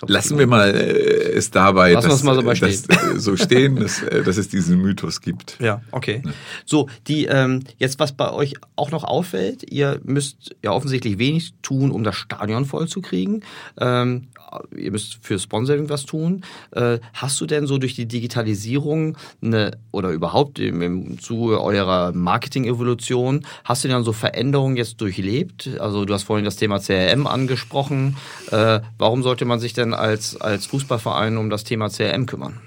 [0.00, 3.76] Glaub, Lassen wir mal äh, es dabei, Lassen dass, mal so, dass, äh, so stehen,
[3.76, 5.58] dass, äh, dass es diesen Mythos gibt.
[5.60, 6.22] Ja, okay.
[6.24, 6.32] Ja.
[6.64, 11.52] So, die ähm, jetzt was bei euch auch noch auffällt, ihr müsst ja offensichtlich wenig
[11.60, 13.42] tun, um das Stadion voll zu kriegen.
[13.78, 14.28] Ähm,
[14.76, 16.42] ihr müsst für Sponsoring was tun.
[16.72, 22.12] Äh, hast du denn so durch die Digitalisierung eine, oder überhaupt im, im Zuge eurer
[22.12, 25.70] Marketing-Evolution, hast du denn so Veränderungen jetzt durchlebt?
[25.78, 28.16] Also du hast vorhin das Thema CRM angesprochen.
[28.50, 32.60] Äh, warum sollte man sich denn als, als Fußballverein um das Thema CRM kümmern?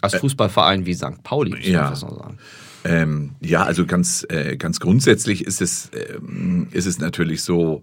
[0.00, 1.22] Als Fußballverein wie St.
[1.22, 1.84] Pauli, muss ja.
[1.84, 2.38] man sagen.
[2.84, 7.82] Ähm, ja, also ganz, äh, ganz grundsätzlich ist es, ähm, ist es natürlich so,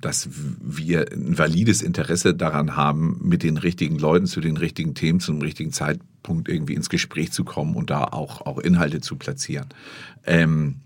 [0.00, 0.28] dass
[0.60, 5.40] wir ein valides Interesse daran haben, mit den richtigen Leuten zu den richtigen Themen zum
[5.40, 9.68] richtigen Zeitpunkt irgendwie ins Gespräch zu kommen und da auch, auch Inhalte zu platzieren.
[10.26, 10.76] Ähm,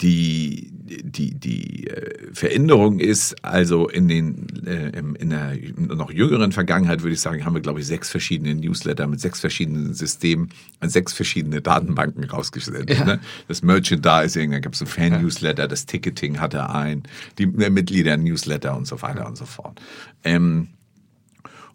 [0.00, 7.02] die, die, die äh, Veränderung ist also in den äh, in der noch jüngeren Vergangenheit
[7.02, 10.88] würde ich sagen, haben wir glaube ich sechs verschiedene Newsletter mit sechs verschiedenen Systemen an
[10.88, 12.90] sechs verschiedene Datenbanken rausgesendet.
[12.90, 13.04] Ja.
[13.04, 13.20] Ne?
[13.48, 17.02] Das Merchandising, da gab es ein Fan-Newsletter, das Ticketing hatte ein,
[17.38, 19.80] die Mitglieder-Newsletter und so weiter und so fort.
[20.24, 20.68] Ähm,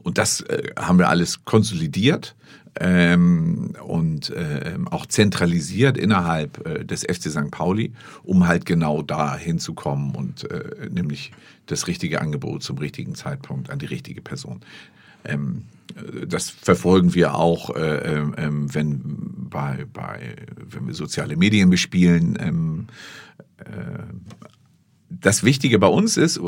[0.04, 2.36] und das äh, haben wir alles konsolidiert
[2.80, 7.52] ähm, und äh, auch zentralisiert innerhalb äh, des FC St.
[7.52, 11.32] Pauli, um halt genau da hinzukommen und äh, nämlich
[11.68, 14.62] das richtige Angebot zum richtigen Zeitpunkt an die richtige Person.
[15.24, 19.02] Ähm, äh, das verfolgen wir auch, äh, äh, wenn,
[19.50, 22.38] bei, bei, wenn wir soziale Medien bespielen.
[22.40, 22.88] Ähm,
[23.58, 24.04] äh,
[25.10, 26.42] das Wichtige bei uns ist,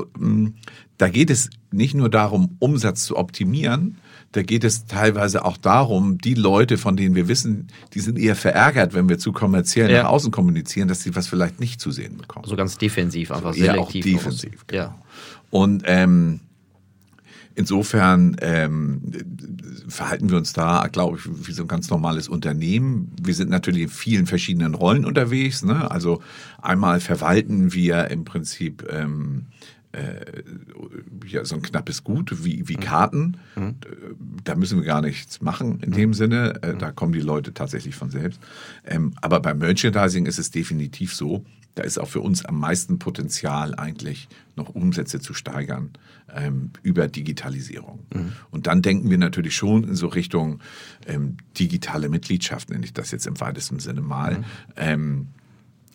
[0.98, 3.98] da geht es nicht nur darum, Umsatz zu optimieren,
[4.36, 8.36] da geht es teilweise auch darum, die Leute, von denen wir wissen, die sind eher
[8.36, 10.04] verärgert, wenn wir zu kommerziell ja.
[10.04, 12.44] nach außen kommunizieren, dass sie was vielleicht nicht zu sehen bekommen.
[12.44, 14.06] So also ganz defensiv, einfach so selektiv.
[14.06, 14.84] Eher auch defensiv, genau.
[14.84, 14.96] Ja.
[15.52, 16.42] Und ähm,
[17.58, 19.02] Insofern ähm,
[19.88, 23.14] verhalten wir uns da, glaube ich, wie so ein ganz normales Unternehmen.
[23.22, 25.64] Wir sind natürlich in vielen verschiedenen Rollen unterwegs.
[25.64, 25.90] Ne?
[25.90, 26.22] Also
[26.62, 29.75] einmal verwalten wir im Prinzip ähm, äh,
[31.28, 32.82] ja, so ein knappes Gut wie, wie mhm.
[32.82, 33.38] Karten.
[33.56, 33.76] Mhm.
[34.44, 35.96] Da müssen wir gar nichts machen in mhm.
[35.96, 36.62] dem Sinne.
[36.62, 38.40] Äh, da kommen die Leute tatsächlich von selbst.
[38.86, 43.00] Ähm, aber beim Merchandising ist es definitiv so, da ist auch für uns am meisten
[43.00, 45.90] Potenzial eigentlich noch Umsätze zu steigern
[46.34, 48.00] ähm, über Digitalisierung.
[48.14, 48.32] Mhm.
[48.50, 50.62] Und dann denken wir natürlich schon in so Richtung
[51.06, 54.44] ähm, digitale Mitgliedschaft, nenne ich das jetzt im weitesten Sinne mal.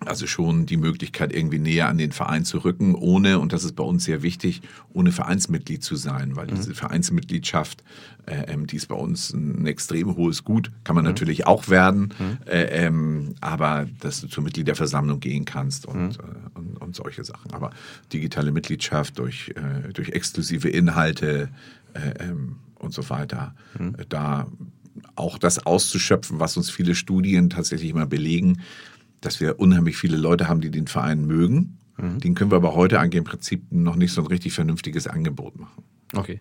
[0.06, 3.76] Also schon die Möglichkeit, irgendwie näher an den Verein zu rücken, ohne, und das ist
[3.76, 4.62] bei uns sehr wichtig,
[4.94, 6.54] ohne Vereinsmitglied zu sein, weil mhm.
[6.54, 7.84] diese Vereinsmitgliedschaft,
[8.24, 11.10] äh, ähm, die ist bei uns ein extrem hohes Gut, kann man mhm.
[11.10, 12.38] natürlich auch werden, mhm.
[12.46, 16.24] äh, ähm, aber dass du zur Mitgliederversammlung gehen kannst und, mhm.
[16.54, 17.52] äh, und, und, solche Sachen.
[17.52, 17.70] Aber
[18.10, 21.50] digitale Mitgliedschaft durch, äh, durch exklusive Inhalte
[21.92, 23.96] äh, ähm, und so weiter, mhm.
[23.98, 24.46] äh, da
[25.14, 28.62] auch das auszuschöpfen, was uns viele Studien tatsächlich immer belegen,
[29.20, 31.78] dass wir unheimlich viele Leute haben, die den Verein mögen.
[31.96, 32.20] Mhm.
[32.20, 35.58] Den können wir aber heute eigentlich im Prinzip noch nicht so ein richtig vernünftiges Angebot
[35.58, 35.84] machen.
[36.14, 36.40] Okay.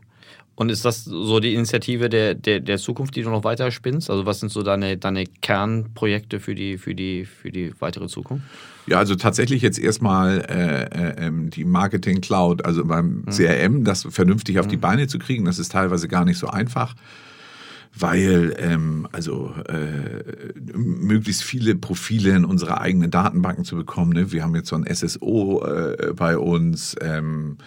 [0.55, 4.09] Und ist das so die Initiative der, der, der Zukunft, die du noch weiter spinnst?
[4.09, 8.43] Also was sind so deine, deine Kernprojekte für die, für, die, für die weitere Zukunft?
[8.85, 13.29] Ja, also tatsächlich jetzt erstmal äh, äh, ähm, die Marketing Cloud, also beim mhm.
[13.29, 14.71] CRM, das vernünftig auf mhm.
[14.71, 16.93] die Beine zu kriegen, das ist teilweise gar nicht so einfach
[17.99, 20.23] weil ähm, also äh,
[20.73, 24.13] möglichst viele Profile in unsere eigenen Datenbanken zu bekommen.
[24.13, 24.31] Ne?
[24.31, 26.95] Wir haben jetzt so ein SSO äh, bei uns.
[27.01, 27.57] Ähm,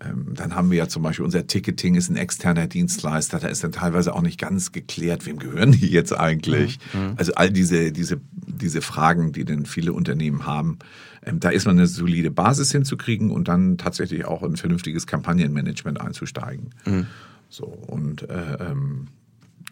[0.00, 3.38] ähm, dann haben wir ja zum Beispiel unser Ticketing ist ein externer Dienstleister.
[3.38, 6.78] Da ist dann teilweise auch nicht ganz geklärt, wem gehören die jetzt eigentlich.
[6.94, 7.00] Mhm.
[7.00, 7.14] mhm.
[7.16, 10.78] Also all diese diese diese Fragen, die denn viele Unternehmen haben.
[11.24, 16.00] Ähm, da ist man eine solide Basis hinzukriegen und dann tatsächlich auch ein vernünftiges Kampagnenmanagement
[16.00, 16.70] einzusteigen.
[16.84, 17.06] Mhm.
[17.48, 19.08] So und äh, ähm,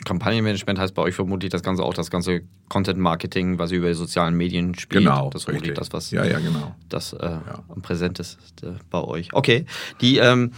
[0.05, 3.89] Kampagnenmanagement heißt bei euch vermutlich das Ganze auch das ganze Content Marketing, was ihr über
[3.89, 5.05] die sozialen Medien spielt.
[5.05, 5.31] Genau.
[5.31, 6.75] Das ist vermutlich das, was ja, ja, genau.
[6.89, 7.63] das äh, ja.
[7.69, 9.33] am präsenteste bei euch.
[9.33, 9.67] Okay.
[10.01, 10.53] Die ähm,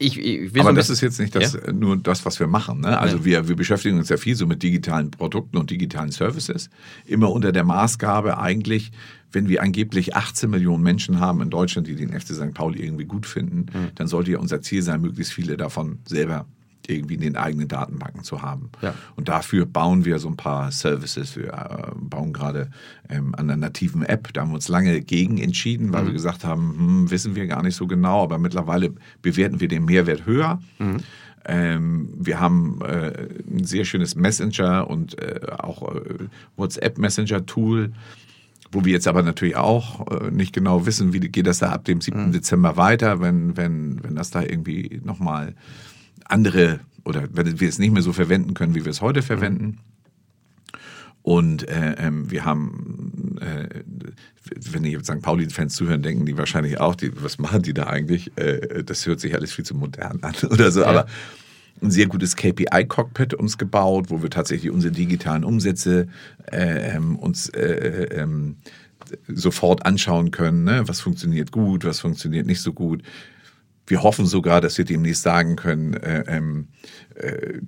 [0.00, 1.72] ich, ich Aber das ist jetzt nicht das, ja?
[1.72, 2.80] nur das, was wir machen.
[2.80, 2.98] Ne?
[2.98, 3.24] Also ja.
[3.24, 6.70] wir, wir beschäftigen uns ja viel so mit digitalen Produkten und digitalen Services.
[7.04, 8.92] Immer unter der Maßgabe eigentlich,
[9.32, 12.54] wenn wir angeblich 18 Millionen Menschen haben in Deutschland, die den FC St.
[12.54, 13.88] Pauli irgendwie gut finden, mhm.
[13.96, 16.46] dann sollte ja unser Ziel sein, möglichst viele davon selber
[16.88, 18.70] irgendwie in den eigenen Datenbanken zu haben.
[18.82, 18.94] Ja.
[19.16, 21.36] Und dafür bauen wir so ein paar Services.
[21.36, 22.70] Wir äh, bauen gerade
[23.08, 24.32] ähm, an einer nativen App.
[24.32, 26.06] Da haben wir uns lange gegen entschieden, weil mhm.
[26.06, 29.84] wir gesagt haben, hm, wissen wir gar nicht so genau, aber mittlerweile bewerten wir den
[29.84, 30.60] Mehrwert höher.
[30.78, 30.98] Mhm.
[31.44, 37.92] Ähm, wir haben äh, ein sehr schönes Messenger und äh, auch äh, WhatsApp-Messenger-Tool
[38.70, 41.84] wo wir jetzt aber natürlich auch äh, nicht genau wissen, wie geht das da ab
[41.84, 42.26] dem 7.
[42.26, 42.32] Mhm.
[42.32, 45.54] Dezember weiter, wenn, wenn, wenn das da irgendwie nochmal
[46.24, 49.78] andere oder wenn wir es nicht mehr so verwenden können, wie wir es heute verwenden.
[51.22, 53.82] Und äh, ähm, wir haben, äh,
[54.70, 55.20] wenn die St.
[55.20, 58.32] Pauli-Fans zuhören, denken die wahrscheinlich auch, die, was machen die da eigentlich?
[58.36, 60.80] Äh, das hört sich alles viel zu modern an oder so.
[60.80, 60.86] Ja.
[60.86, 61.06] Aber
[61.82, 66.08] ein sehr gutes KPI-Cockpit uns gebaut, wo wir tatsächlich unsere digitalen Umsätze
[66.50, 68.56] äh, ähm, uns äh, ähm,
[69.28, 70.64] sofort anschauen können.
[70.64, 70.82] Ne?
[70.86, 73.02] Was funktioniert gut, was funktioniert nicht so gut
[73.88, 76.68] wir hoffen sogar, dass wir demnächst sagen können, äh, ähm,
[77.14, 77.60] äh,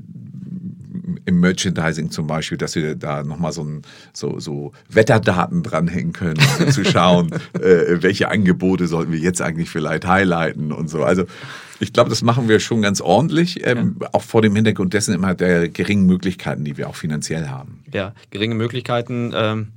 [1.24, 6.38] im Merchandising zum Beispiel, dass wir da nochmal so, ein, so, so Wetterdaten dranhängen können,
[6.58, 11.02] um zu schauen, äh, welche Angebote sollten wir jetzt eigentlich vielleicht highlighten und so.
[11.02, 11.24] Also
[11.78, 14.08] ich glaube, das machen wir schon ganz ordentlich, ähm, ja.
[14.12, 17.82] auch vor dem Hintergrund dessen immer der geringen Möglichkeiten, die wir auch finanziell haben.
[17.92, 19.32] Ja, geringe Möglichkeiten.
[19.34, 19.68] Ähm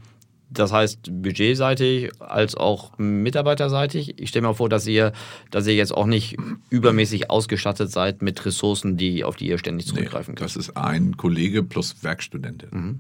[0.54, 4.20] das heißt budgetseitig als auch mitarbeiterseitig.
[4.20, 5.14] Ich stelle mir vor, dass ihr,
[5.52, 6.38] dass ihr jetzt auch nicht
[6.70, 10.50] übermäßig ausgestattet seid mit Ressourcen, die, auf die ihr ständig zurückgreifen nee, könnt.
[10.50, 12.70] Das ist ein Kollege plus Werkstudentin.
[12.72, 13.00] Mhm.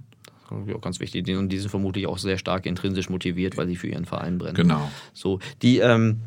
[0.50, 1.28] Das ist auch ganz wichtig.
[1.30, 4.56] Und die sind vermutlich auch sehr stark intrinsisch motiviert, weil sie für ihren Verein brennen.
[4.56, 4.92] Genau.
[5.14, 6.22] So, die, ähm,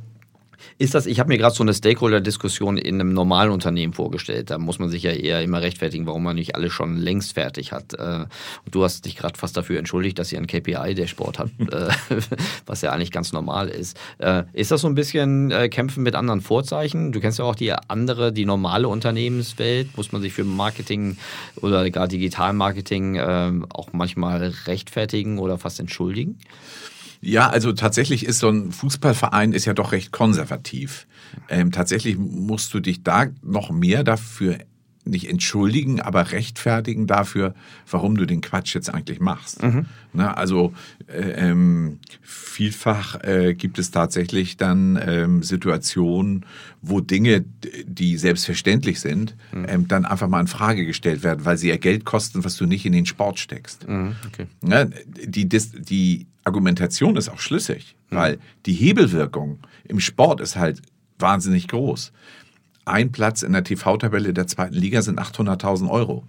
[0.79, 4.51] Ist das, ich habe mir gerade so eine Stakeholder-Diskussion in einem normalen Unternehmen vorgestellt.
[4.51, 7.73] Da muss man sich ja eher immer rechtfertigen, warum man nicht alles schon längst fertig
[7.73, 7.95] hat.
[7.95, 8.27] Äh,
[8.65, 11.51] und du hast dich gerade fast dafür entschuldigt, dass ihr ein KPI der Sport hat,
[11.73, 11.89] äh,
[12.67, 13.99] was ja eigentlich ganz normal ist.
[14.19, 17.13] Äh, ist das so ein bisschen Kämpfen mit anderen Vorzeichen?
[17.13, 19.97] Du kennst ja auch die andere, die normale Unternehmenswelt.
[19.97, 21.17] Muss man sich für Marketing
[21.61, 23.19] oder gar Digitalmarketing
[23.71, 26.39] auch manchmal rechtfertigen oder fast entschuldigen?
[27.21, 31.07] Ja, also tatsächlich ist so ein Fußballverein ist ja doch recht konservativ.
[31.49, 34.59] Ähm, tatsächlich musst du dich da noch mehr dafür
[35.07, 37.55] nicht entschuldigen, aber rechtfertigen dafür,
[37.89, 39.63] warum du den Quatsch jetzt eigentlich machst.
[39.63, 39.87] Mhm.
[40.13, 40.75] Na, also
[41.07, 46.45] äh, ähm, vielfach äh, gibt es tatsächlich dann ähm, Situationen,
[46.83, 47.45] wo Dinge,
[47.87, 49.67] die selbstverständlich sind, mhm.
[49.69, 52.67] ähm, dann einfach mal in Frage gestellt werden, weil sie ja Geld kosten, was du
[52.67, 53.89] nicht in den Sport steckst.
[53.89, 54.17] Mhm.
[54.27, 54.47] Okay.
[54.61, 58.17] Na, die, die, die Argumentation ist auch schlüssig, mhm.
[58.17, 60.83] weil die Hebelwirkung im Sport ist halt
[61.19, 62.13] wahnsinnig groß.
[62.85, 66.25] Ein Platz in der TV-Tabelle der zweiten Liga sind 800.000 Euro.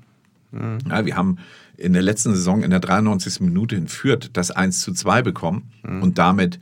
[0.52, 0.80] Mhm.
[0.90, 1.38] Ja, wir haben
[1.78, 3.42] in der letzten Saison in der 93.
[3.42, 6.02] Minute in Fürth das 1 zu 2 bekommen mhm.
[6.02, 6.60] und damit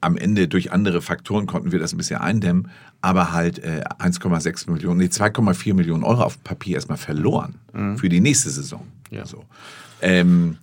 [0.00, 2.70] am Ende durch andere Faktoren konnten wir das ein bisschen eindämmen,
[3.02, 7.98] aber halt äh, 1,6 Millionen, nee, 2,4 Millionen Euro auf Papier erstmal verloren mhm.
[7.98, 8.86] für die nächste Saison.
[9.10, 9.26] Ja.
[9.26, 9.44] So.
[10.00, 10.56] Ähm,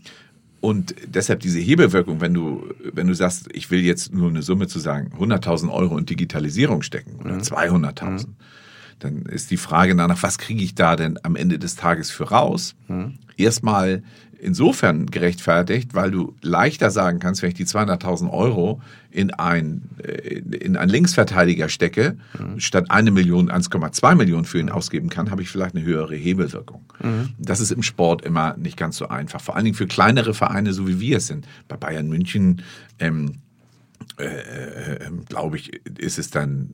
[0.60, 4.68] und deshalb diese Hebelwirkung, wenn du, wenn du sagst, ich will jetzt nur eine Summe
[4.68, 7.42] zu sagen, 100.000 Euro in Digitalisierung stecken oder mhm.
[7.42, 8.36] 200.000, mhm.
[9.00, 12.30] dann ist die Frage danach, was kriege ich da denn am Ende des Tages für
[12.30, 12.76] raus?
[12.88, 13.20] Mhm.
[13.38, 14.02] Erstmal
[14.40, 20.40] insofern gerechtfertigt, weil du leichter sagen kannst, wenn ich die 200.000 Euro in ein, äh,
[20.40, 22.60] in einen Linksverteidiger stecke, mhm.
[22.60, 26.86] statt eine Million 1,2 Millionen für ihn ausgeben kann, habe ich vielleicht eine höhere Hebelwirkung.
[27.02, 27.30] Mhm.
[27.38, 29.42] Das ist im Sport immer nicht ganz so einfach.
[29.42, 31.48] Vor allen Dingen für kleinere Vereine, so wie wir es sind.
[31.68, 32.62] Bei Bayern München
[33.00, 33.36] ähm,
[34.20, 36.70] äh, äh, glaube ich, ist es dann,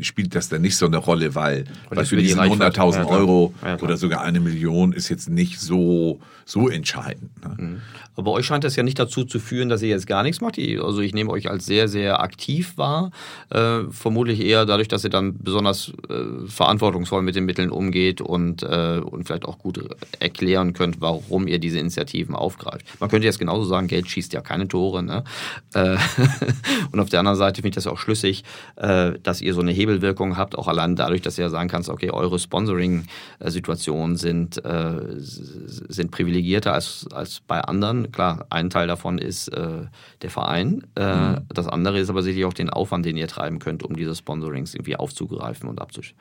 [0.00, 3.78] spielt das dann nicht so eine Rolle, weil, weil für diese 100.000 ja, Euro ja,
[3.80, 7.30] oder sogar eine Million ist jetzt nicht so, so entscheidend.
[7.44, 7.54] Ne?
[7.56, 7.80] Mhm.
[8.16, 10.58] Aber euch scheint das ja nicht dazu zu führen, dass ihr jetzt gar nichts macht.
[10.58, 13.12] Also ich nehme euch als sehr, sehr aktiv wahr.
[13.50, 18.62] Äh, vermutlich eher dadurch, dass ihr dann besonders äh, verantwortungsvoll mit den Mitteln umgeht und,
[18.62, 19.80] äh, und vielleicht auch gut
[20.18, 22.84] erklären könnt, warum ihr diese Initiativen aufgreift.
[23.00, 25.02] Man könnte jetzt genauso sagen, Geld schießt ja keine Tore.
[25.02, 25.24] Ne?
[26.92, 28.44] Und auf der anderen Seite finde ich das auch schlüssig,
[28.76, 32.10] äh, dass ihr so eine Hebelwirkung habt, auch allein dadurch, dass ihr sagen kannst, okay,
[32.10, 38.12] eure Sponsoring-Situationen sind, äh, sind privilegierter als, als bei anderen.
[38.12, 39.86] Klar, ein Teil davon ist äh,
[40.22, 40.84] der Verein.
[40.98, 41.38] Mhm.
[41.48, 44.74] Das andere ist aber sicherlich auch den Aufwand, den ihr treiben könnt, um diese Sponsorings
[44.74, 46.14] irgendwie aufzugreifen und abzus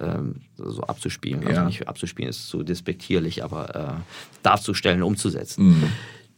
[0.00, 1.40] ähm, so abzuspielen.
[1.40, 1.58] Also ja.
[1.58, 4.02] Also nicht abzuspielen ist zu despektierlich, aber
[4.42, 5.66] darzustellen, umzusetzen.
[5.66, 5.92] Mhm.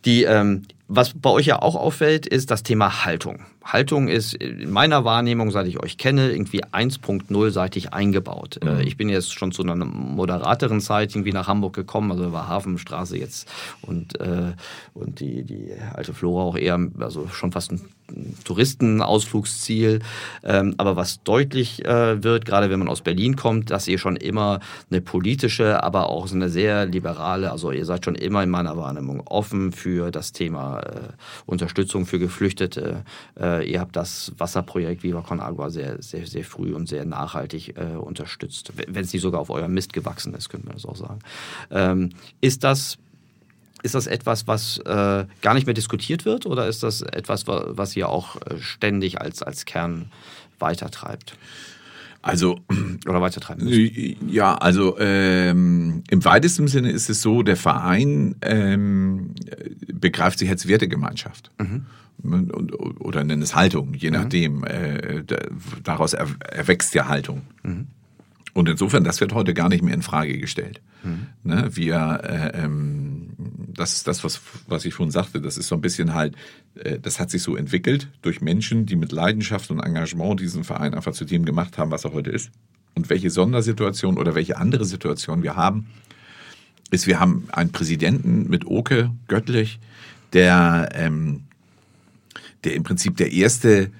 [0.04, 3.40] Die, ähm, was bei euch ja auch auffällt, ist das Thema Haltung.
[3.64, 8.60] Haltung ist in meiner Wahrnehmung, seit ich euch kenne, irgendwie 1.0-seitig eingebaut.
[8.62, 8.80] Äh, mhm.
[8.82, 13.18] Ich bin jetzt schon zu einer moderateren Zeit irgendwie nach Hamburg gekommen, also war Hafenstraße
[13.18, 13.48] jetzt
[13.82, 14.52] und, äh,
[14.94, 17.80] und die, die alte Flora auch eher, also schon fast ein
[18.44, 19.98] Touristenausflugsziel.
[20.44, 24.14] Ähm, aber was deutlich äh, wird, gerade wenn man aus Berlin kommt, dass ihr schon
[24.14, 28.50] immer eine politische, aber auch so eine sehr liberale, also ihr seid schon immer in
[28.50, 31.12] meiner Wahrnehmung offen für das Thema äh,
[31.46, 33.04] Unterstützung für Geflüchtete.
[33.38, 37.76] Äh, ihr habt das Wasserprojekt Viva Con Agua sehr, sehr, sehr früh und sehr nachhaltig
[37.76, 38.72] äh, unterstützt.
[38.76, 41.20] Wenn es nicht sogar auf eurem Mist gewachsen ist, könnte man das auch sagen.
[41.70, 42.10] Ähm,
[42.40, 42.98] ist das
[43.82, 47.94] ist das etwas, was äh, gar nicht mehr diskutiert wird oder ist das etwas, was
[47.94, 50.10] ihr auch äh, ständig als, als Kern
[50.58, 51.36] weitertreibt?
[52.22, 52.60] Also
[53.06, 53.92] oder weitertreiben müsst?
[54.28, 59.34] Ja, also ähm, im weitesten Sinne ist es so, der Verein ähm,
[59.92, 61.50] begreift sich als Wertegemeinschaft.
[61.58, 61.86] Mhm.
[62.98, 64.16] Oder nennt es Haltung, je mhm.
[64.16, 64.64] nachdem.
[64.64, 65.22] Äh,
[65.84, 67.42] daraus erwächst ja Haltung.
[67.62, 67.86] Mhm.
[68.54, 70.80] Und insofern, das wird heute gar nicht mehr in Frage gestellt.
[71.04, 71.26] Mhm.
[71.44, 73.05] Ne, wir, äh, ähm,
[73.76, 76.34] das ist das, was, was ich schon sagte, das ist so ein bisschen halt,
[76.76, 80.94] äh, das hat sich so entwickelt durch Menschen, die mit Leidenschaft und Engagement diesen Verein
[80.94, 82.50] einfach zu dem gemacht haben, was er heute ist.
[82.94, 85.86] Und welche Sondersituation oder welche andere Situation wir haben,
[86.90, 89.78] ist, wir haben einen Präsidenten mit Oke Göttlich,
[90.32, 91.44] der, ähm,
[92.64, 93.90] der im Prinzip der erste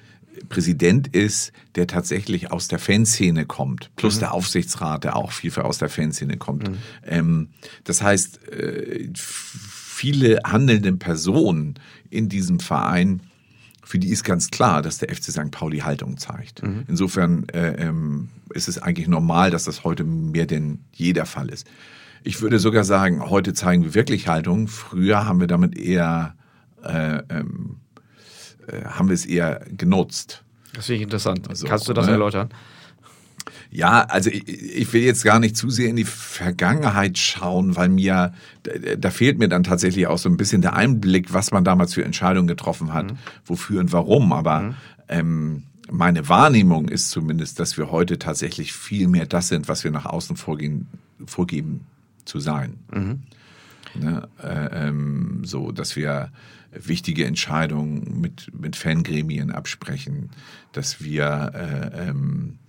[0.49, 4.19] Präsident ist, der tatsächlich aus der Fanszene kommt, plus mhm.
[4.19, 6.69] der Aufsichtsrat, der auch vielfach aus der Fanszene kommt.
[6.69, 6.77] Mhm.
[7.05, 7.47] Ähm,
[7.83, 9.09] das heißt, äh,
[9.97, 11.75] viele handelnde Personen
[12.09, 13.21] in diesem Verein,
[13.83, 15.49] für die ist ganz klar, dass der FC St.
[15.49, 16.61] Pauli Haltung zeigt.
[16.61, 16.83] Mhm.
[16.87, 21.49] Insofern äh, ähm, ist es eigentlich normal, dass das heute mehr denn je der Fall
[21.49, 21.67] ist.
[22.23, 24.67] Ich würde sogar sagen, heute zeigen wir wirklich Haltung.
[24.67, 26.35] Früher haben wir damit eher
[26.83, 27.77] äh, ähm,
[28.67, 30.43] äh, haben wir es eher genutzt.
[30.73, 31.49] Das finde ich interessant.
[31.49, 32.13] Also, Kannst du das ne?
[32.13, 32.49] erläutern?
[33.69, 37.89] Ja, also ich, ich will jetzt gar nicht zu sehr in die Vergangenheit schauen, weil
[37.89, 38.33] mir,
[38.97, 42.03] da, fehlt mir dann tatsächlich auch so ein bisschen der Einblick, was man damals für
[42.03, 43.13] Entscheidungen getroffen hat,
[43.45, 44.31] wofür und warum.
[44.31, 44.75] Aber
[45.09, 49.91] ähm, meine Wahrnehmung ist zumindest, dass wir heute tatsächlich viel mehr das sind, was wir
[49.91, 50.87] nach außen vorgehen,
[51.25, 51.85] vorgeben
[52.25, 52.75] zu sein.
[53.95, 54.27] Ne?
[54.41, 56.31] Äh, ähm, so, dass wir
[56.71, 60.29] wichtige Entscheidungen mit, mit Fangremien absprechen,
[60.71, 62.59] dass wir äh, ähm,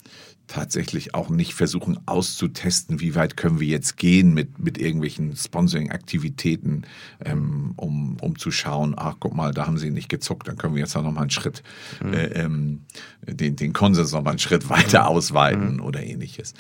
[0.49, 6.83] tatsächlich auch nicht versuchen auszutesten, wie weit können wir jetzt gehen mit, mit irgendwelchen Sponsoring-Aktivitäten,
[7.25, 10.75] ähm, um, um zu schauen, ach guck mal, da haben sie nicht gezuckt, dann können
[10.75, 11.63] wir jetzt auch noch mal einen Schritt,
[12.03, 12.81] äh, ähm,
[13.27, 16.55] den, den Konsens noch mal einen Schritt weiter ausweiten oder ähnliches.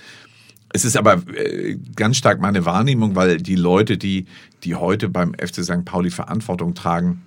[0.72, 4.26] Es ist aber äh, ganz stark meine Wahrnehmung, weil die Leute, die,
[4.64, 5.84] die heute beim FC St.
[5.86, 7.22] Pauli Verantwortung tragen,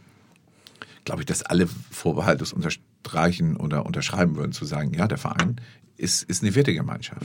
[1.06, 5.60] glaube ich, dass alle vorbehaltlos unterstreichen oder unterschreiben würden, zu sagen, ja, der Verein
[6.02, 7.22] ist, ist eine Wertegemeinschaft.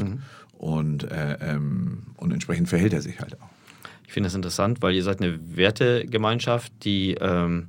[0.52, 3.48] Und, äh, ähm, und entsprechend verhält er sich halt auch.
[4.06, 7.68] Ich finde das interessant, weil ihr seid eine Wertegemeinschaft, die ähm,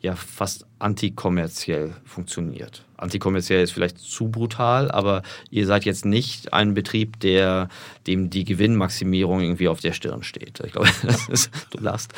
[0.00, 2.84] ja fast antikommerziell funktioniert.
[3.02, 7.68] Antikommerziell ist vielleicht zu brutal, aber ihr seid jetzt nicht ein Betrieb, der
[8.06, 10.60] dem die Gewinnmaximierung irgendwie auf der Stirn steht.
[10.64, 12.12] Ich glaube, das ist, du lachst.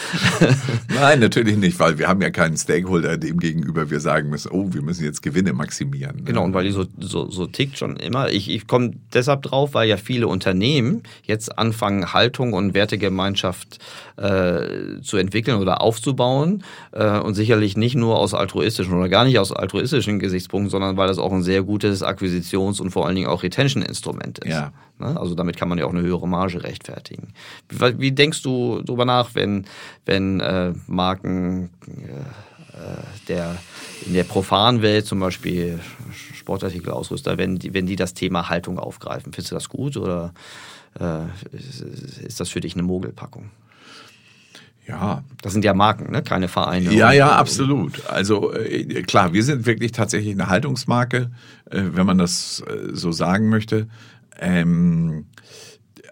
[0.88, 4.73] Nein, natürlich nicht, weil wir haben ja keinen Stakeholder dem gegenüber wir sagen müssen, oh,
[4.73, 6.16] wir müssen jetzt Gewinne maximieren.
[6.16, 6.23] ne?
[6.25, 8.31] Genau, und weil die so, so, so tickt schon immer.
[8.31, 13.79] Ich, ich komme deshalb drauf, weil ja viele Unternehmen jetzt anfangen, Haltung und Wertegemeinschaft
[14.16, 16.64] äh, zu entwickeln oder aufzubauen.
[16.92, 21.06] Äh, und sicherlich nicht nur aus altruistischen oder gar nicht aus altruistischen Gesichtspunkten, sondern weil
[21.06, 24.50] das auch ein sehr gutes Akquisitions- und vor allen Dingen auch Retention-Instrument ist.
[24.50, 24.72] Ja.
[24.98, 25.18] Ne?
[25.18, 27.32] Also damit kann man ja auch eine höhere Marge rechtfertigen.
[27.68, 29.66] Wie, wie denkst du darüber nach, wenn,
[30.04, 33.56] wenn äh, Marken äh, der
[34.04, 35.78] in der profanen Welt zum Beispiel
[36.34, 40.34] Sportartikelausrüster, wenn die, wenn die das Thema Haltung aufgreifen, findest du das gut oder
[40.98, 43.50] äh, ist, ist das für dich eine Mogelpackung?
[44.87, 46.23] Ja, Das sind ja Marken, ne?
[46.23, 46.92] keine Vereine.
[46.92, 48.07] Ja, ja, absolut.
[48.07, 51.31] Also äh, klar, wir sind wirklich tatsächlich eine Haltungsmarke,
[51.70, 53.88] äh, wenn man das äh, so sagen möchte.
[54.38, 55.27] Ähm,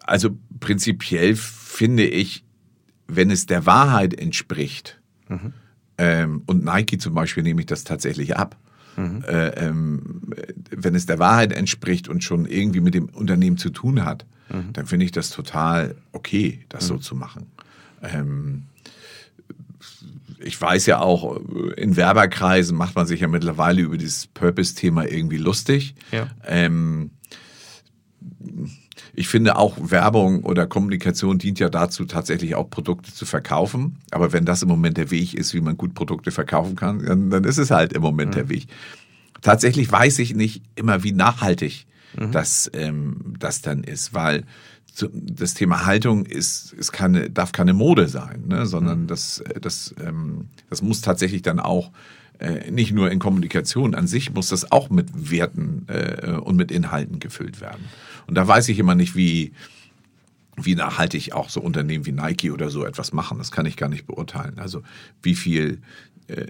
[0.04, 0.30] also
[0.60, 2.44] prinzipiell finde ich,
[3.08, 5.00] wenn es der Wahrheit entspricht,
[5.98, 8.56] ähm, und Nike zum Beispiel nehme ich das tatsächlich ab,
[8.98, 10.22] äh, ähm,
[10.70, 14.26] wenn es der Wahrheit entspricht und schon irgendwie mit dem Unternehmen zu tun hat,
[14.74, 17.46] dann finde ich das total okay, das so zu machen.
[18.02, 18.64] Ähm,
[20.44, 21.40] ich weiß ja auch,
[21.76, 25.94] in Werberkreisen macht man sich ja mittlerweile über dieses Purpose-Thema irgendwie lustig.
[26.10, 26.28] Ja.
[26.44, 27.10] Ähm,
[29.14, 33.98] ich finde auch Werbung oder Kommunikation dient ja dazu, tatsächlich auch Produkte zu verkaufen.
[34.10, 37.30] Aber wenn das im Moment der Weg ist, wie man gut Produkte verkaufen kann, dann,
[37.30, 38.66] dann ist es halt im Moment der Weg.
[39.42, 41.86] Tatsächlich weiß ich nicht immer, wie nachhaltig
[42.30, 44.44] das, ähm, das dann ist, weil
[45.12, 48.66] das Thema Haltung ist, ist keine, darf keine Mode sein, ne?
[48.66, 51.90] sondern das, äh, das, ähm, das muss tatsächlich dann auch
[52.38, 56.70] äh, nicht nur in Kommunikation an sich, muss das auch mit Werten äh, und mit
[56.70, 57.84] Inhalten gefüllt werden.
[58.26, 59.52] Und da weiß ich immer nicht, wie,
[60.56, 63.38] wie nachhaltig auch so Unternehmen wie Nike oder so etwas machen.
[63.38, 64.58] Das kann ich gar nicht beurteilen.
[64.58, 64.82] Also
[65.22, 65.80] wie viel,
[66.26, 66.46] äh,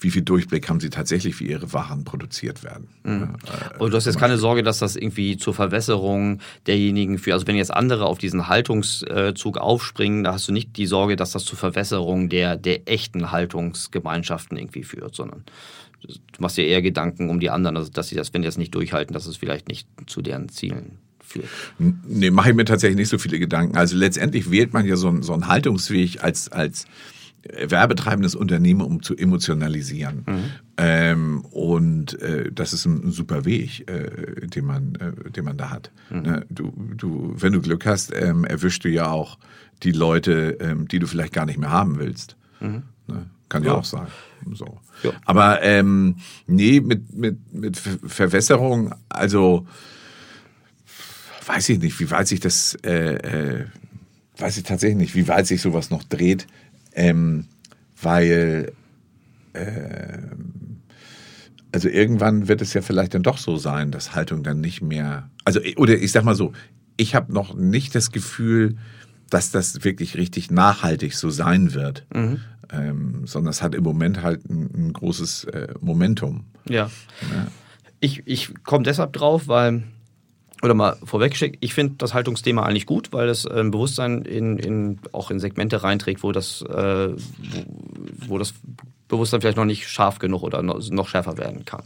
[0.00, 2.88] wie viel Durchblick haben sie tatsächlich, wie ihre Waren produziert werden.
[3.04, 3.34] Ja,
[3.74, 7.34] äh, Und du hast jetzt keine Sorge, dass das irgendwie zur Verwässerung derjenigen führt.
[7.34, 11.32] Also wenn jetzt andere auf diesen Haltungszug aufspringen, da hast du nicht die Sorge, dass
[11.32, 15.44] das zur Verwässerung der, der echten Haltungsgemeinschaften irgendwie führt, sondern
[16.02, 18.56] du machst dir eher Gedanken um die anderen, also dass sie das, wenn die das
[18.58, 21.46] nicht durchhalten, dass es vielleicht nicht zu deren Zielen führt.
[21.78, 23.76] Nee, mache ich mir tatsächlich nicht so viele Gedanken.
[23.76, 26.86] Also letztendlich wählt man ja so, einen- so einen Haltungsweg als, als
[27.42, 30.24] werbetreibendes Unternehmen, um zu emotionalisieren.
[30.76, 35.56] Ähm, und äh, das ist ein, ein super Weg, äh, den, man, äh, den man
[35.56, 35.90] da hat.
[36.10, 36.44] Ne?
[36.50, 39.38] Du, du, wenn du Glück hast, ähm, erwischst du ja auch
[39.82, 42.36] die Leute, ähm, die du vielleicht gar nicht mehr haben willst.
[42.60, 42.82] Ne?
[43.48, 43.70] Kann ja.
[43.70, 43.74] Ja.
[43.76, 44.06] auch sein.
[44.52, 44.78] So.
[45.02, 45.10] Ja.
[45.24, 49.66] Aber ähm, nee, mit, mit, mit Ver- Verwässerung, also
[51.46, 53.64] weiß ich nicht, wie weit sich das, äh, äh,
[54.38, 56.46] weiß ich tatsächlich nicht, wie weit sich sowas noch dreht,
[56.92, 57.46] ähm,
[58.00, 58.72] weil,
[59.54, 60.80] ähm,
[61.72, 65.30] also irgendwann wird es ja vielleicht dann doch so sein, dass Haltung dann nicht mehr,
[65.44, 66.52] also oder ich sag mal so,
[66.96, 68.76] ich habe noch nicht das Gefühl,
[69.30, 72.06] dass das wirklich richtig nachhaltig so sein wird,
[72.72, 76.44] ähm, sondern es hat im Moment halt ein, ein großes äh, Momentum.
[76.68, 76.90] Ja.
[78.00, 79.84] Ich, ich komme deshalb drauf, weil,
[80.62, 84.98] oder mal vorweggeschickt, ich finde das Haltungsthema eigentlich gut, weil es ein Bewusstsein in, in,
[85.12, 87.16] auch in Segmente reinträgt, wo das, äh, wo,
[88.28, 88.54] wo das
[89.08, 91.82] Bewusstsein vielleicht noch nicht scharf genug oder noch schärfer werden kann.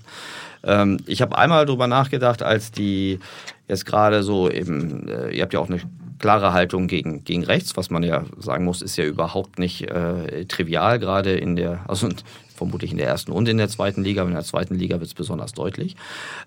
[0.65, 3.21] Ähm, ich habe einmal darüber nachgedacht, als die
[3.69, 5.81] jetzt gerade so eben, äh, ihr habt ja auch eine
[6.19, 10.45] klare Haltung gegen, gegen rechts, was man ja sagen muss, ist ja überhaupt nicht äh,
[10.47, 12.09] trivial, gerade in der, also
[12.55, 15.09] vermutlich in der ersten und in der zweiten Liga, aber in der zweiten Liga wird
[15.09, 15.97] es besonders deutlich.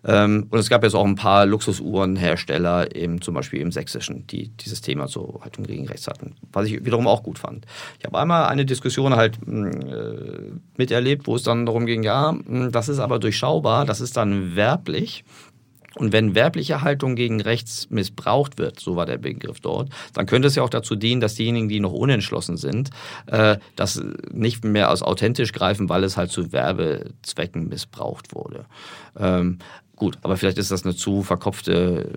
[0.05, 4.49] Ähm, und es gab jetzt auch ein paar Luxusuhrenhersteller, eben, zum Beispiel im Sächsischen, die
[4.49, 7.65] dieses Thema so Haltung gegen rechts hatten, was ich wiederum auch gut fand.
[7.99, 12.31] Ich habe einmal eine Diskussion halt hm, äh, miterlebt, wo es dann darum ging, ja,
[12.31, 15.23] hm, das ist aber durchschaubar, das ist dann werblich.
[15.97, 20.47] Und wenn werbliche Haltung gegen rechts missbraucht wird, so war der Begriff dort, dann könnte
[20.47, 22.91] es ja auch dazu dienen, dass diejenigen, die noch unentschlossen sind,
[23.27, 28.65] äh, das nicht mehr als authentisch greifen, weil es halt zu Werbezwecken missbraucht wurde.
[29.17, 29.59] Ähm,
[29.95, 32.09] gut, aber vielleicht ist das eine zu verkopfte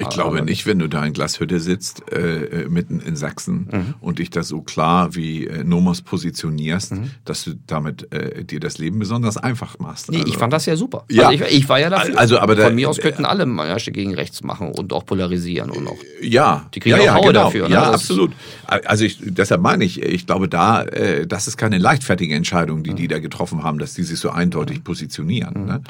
[0.00, 3.94] ich glaube nicht, wenn du da in Glashütte sitzt, äh, äh, mitten in Sachsen mhm.
[4.00, 7.10] und dich da so klar wie äh, Nomos positionierst, mhm.
[7.24, 10.10] dass du damit äh, dir das Leben besonders einfach machst.
[10.10, 11.04] Nee, also, ich fand das ja super.
[11.10, 11.28] Ja.
[11.28, 12.18] Also ich, ich, war ja dafür.
[12.18, 15.86] Also, aber Von mir aus könnten alle Märsche gegen rechts machen und auch polarisieren und
[15.88, 15.98] auch.
[16.20, 16.66] Ja.
[16.74, 17.44] Die kriegen ja, auch ja, Haue genau.
[17.44, 17.68] dafür.
[17.68, 17.74] Ne?
[17.74, 18.32] Ja, absolut.
[18.66, 22.90] Also ich, deshalb meine ich, ich glaube da, äh, das ist keine leichtfertige Entscheidung, die
[22.90, 22.96] mhm.
[22.96, 24.84] die da getroffen haben, dass die sich so eindeutig mhm.
[24.84, 25.62] positionieren.
[25.62, 25.66] Mhm.
[25.66, 25.82] Ne?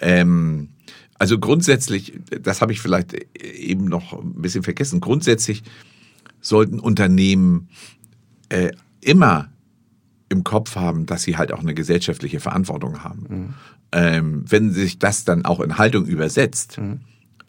[0.00, 0.68] Ähm,
[1.18, 5.62] also grundsätzlich, das habe ich vielleicht eben noch ein bisschen vergessen, grundsätzlich
[6.40, 7.68] sollten Unternehmen
[8.48, 9.48] äh, immer
[10.28, 13.26] im Kopf haben, dass sie halt auch eine gesellschaftliche Verantwortung haben.
[13.28, 13.54] Mhm.
[13.92, 17.00] Ähm, wenn sich das dann auch in Haltung übersetzt, mhm.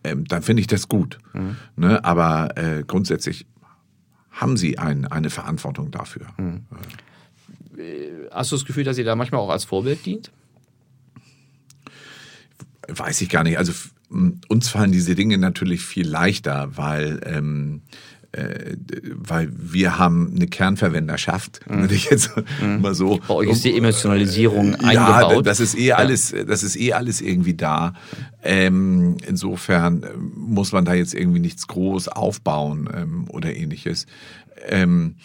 [0.03, 1.18] ähm, dann finde ich das gut.
[1.34, 1.55] Mhm.
[1.76, 2.03] Ne?
[2.05, 3.47] Aber äh, grundsätzlich
[4.32, 6.28] haben sie ein, eine Verantwortung dafür.
[6.38, 6.66] Mhm.
[8.32, 10.32] Hast du das Gefühl, dass ihr da manchmal auch als Vorbild dient?
[12.88, 13.57] Weiß ich gar nicht.
[13.57, 13.73] Also
[14.47, 17.81] uns fallen diese Dinge natürlich viel leichter, weil ähm,
[18.36, 18.75] äh,
[19.13, 21.83] weil wir haben eine Kernverwenderschaft, mhm.
[21.83, 22.31] wenn ich jetzt
[22.61, 22.81] mhm.
[22.81, 23.21] mal so.
[23.27, 25.36] Bei euch ist die Emotionalisierung äh, eingebaut.
[25.36, 27.93] Ja, das ist eh alles, das ist eh alles irgendwie da.
[28.43, 34.05] Ähm, insofern äh, muss man da jetzt irgendwie nichts groß aufbauen ähm, oder ähnliches.
[34.67, 35.15] Ähm,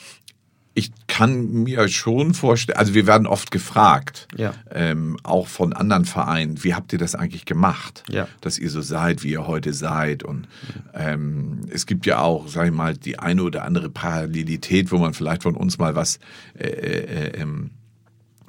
[0.80, 4.54] ich kann mir schon vorstellen, also wir werden oft gefragt, ja.
[4.70, 8.26] ähm, auch von anderen Vereinen, wie habt ihr das eigentlich gemacht, ja.
[8.40, 10.22] dass ihr so seid, wie ihr heute seid.
[10.22, 10.48] Und
[10.94, 15.12] ähm, es gibt ja auch, sag ich mal, die eine oder andere Parallelität, wo man
[15.12, 16.18] vielleicht von uns mal was
[16.58, 17.70] äh, äh, ähm,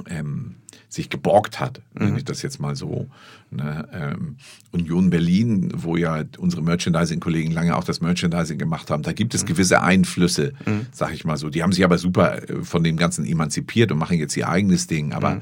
[0.10, 0.56] ähm,
[0.92, 2.06] sich geborgt hat, mhm.
[2.06, 3.08] nenne ich das jetzt mal so.
[3.50, 3.88] Ne?
[3.94, 4.36] Ähm,
[4.72, 9.44] Union Berlin, wo ja unsere Merchandising-Kollegen lange auch das Merchandising gemacht haben, da gibt es
[9.44, 9.48] mhm.
[9.48, 10.88] gewisse Einflüsse, mhm.
[10.92, 11.50] sag ich mal so.
[11.50, 14.88] Die haben sich aber super äh, von dem Ganzen emanzipiert und machen jetzt ihr eigenes
[14.88, 15.14] Ding.
[15.14, 15.42] Aber mhm.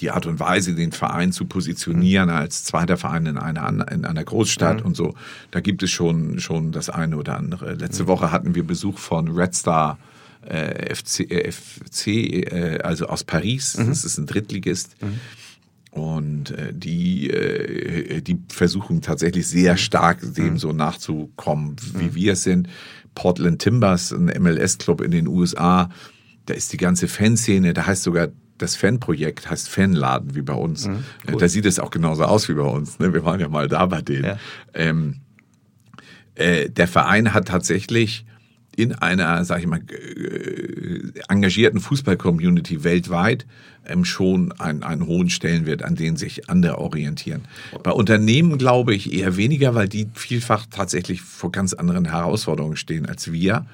[0.00, 2.34] die Art und Weise, den Verein zu positionieren mhm.
[2.34, 4.86] als zweiter Verein in einer, in einer Großstadt mhm.
[4.86, 5.14] und so,
[5.52, 7.74] da gibt es schon, schon das eine oder andere.
[7.74, 9.96] Letzte Woche hatten wir Besuch von Red Star
[10.46, 13.76] äh, FC, äh, FC äh, also aus Paris.
[13.76, 13.88] Mhm.
[13.88, 14.96] Das ist ein Drittligist.
[15.02, 15.20] Mhm.
[15.90, 20.58] Und äh, die, äh, die versuchen tatsächlich sehr stark dem mhm.
[20.58, 22.14] so nachzukommen, wie mhm.
[22.14, 22.68] wir es sind.
[23.14, 25.90] Portland Timbers, ein MLS-Club in den USA,
[26.46, 28.28] da ist die ganze Fanszene, da heißt sogar
[28.58, 30.86] das Fanprojekt heißt Fanladen wie bei uns.
[30.86, 31.40] Mhm, cool.
[31.40, 32.98] Da sieht es auch genauso aus wie bei uns.
[33.00, 33.12] Ne?
[33.12, 34.24] Wir waren ja mal da bei denen.
[34.24, 34.38] Ja.
[34.72, 35.20] Ähm,
[36.36, 38.24] äh, der Verein hat tatsächlich
[38.76, 43.46] in einer, sag ich mal, äh, engagierten Fußball-Community weltweit
[43.86, 47.42] ähm, schon einen, einen hohen Stellenwert, an den sich andere orientieren.
[47.82, 53.06] Bei Unternehmen glaube ich eher weniger, weil die vielfach tatsächlich vor ganz anderen Herausforderungen stehen
[53.06, 53.66] als wir.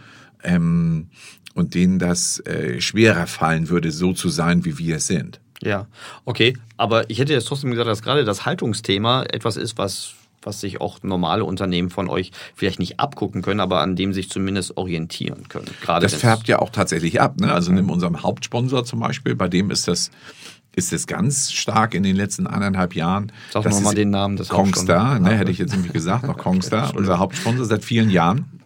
[0.42, 1.09] Ähm,
[1.55, 5.40] und denen das äh, schwerer fallen würde, so zu sein, wie wir es sind.
[5.61, 5.88] Ja,
[6.24, 6.57] okay.
[6.76, 10.80] Aber ich hätte jetzt trotzdem gesagt, dass gerade das Haltungsthema etwas ist, was was sich
[10.80, 15.49] auch normale Unternehmen von euch vielleicht nicht abgucken können, aber an dem sich zumindest orientieren
[15.49, 15.68] können.
[15.80, 17.41] Gerade das färbt ja auch tatsächlich ab.
[17.41, 17.53] Ne?
[17.53, 17.76] Also mhm.
[17.78, 20.11] nimm unserem Hauptsponsor zum Beispiel, bei dem ist das
[20.76, 23.32] ist es ganz stark in den letzten eineinhalb Jahren.
[23.51, 26.95] Sag doch mal den Namen des Kongstar, ne, hätte ich jetzt nämlich gesagt, noch Kongstar,
[26.95, 28.58] unser Hauptsponsor seit vielen Jahren.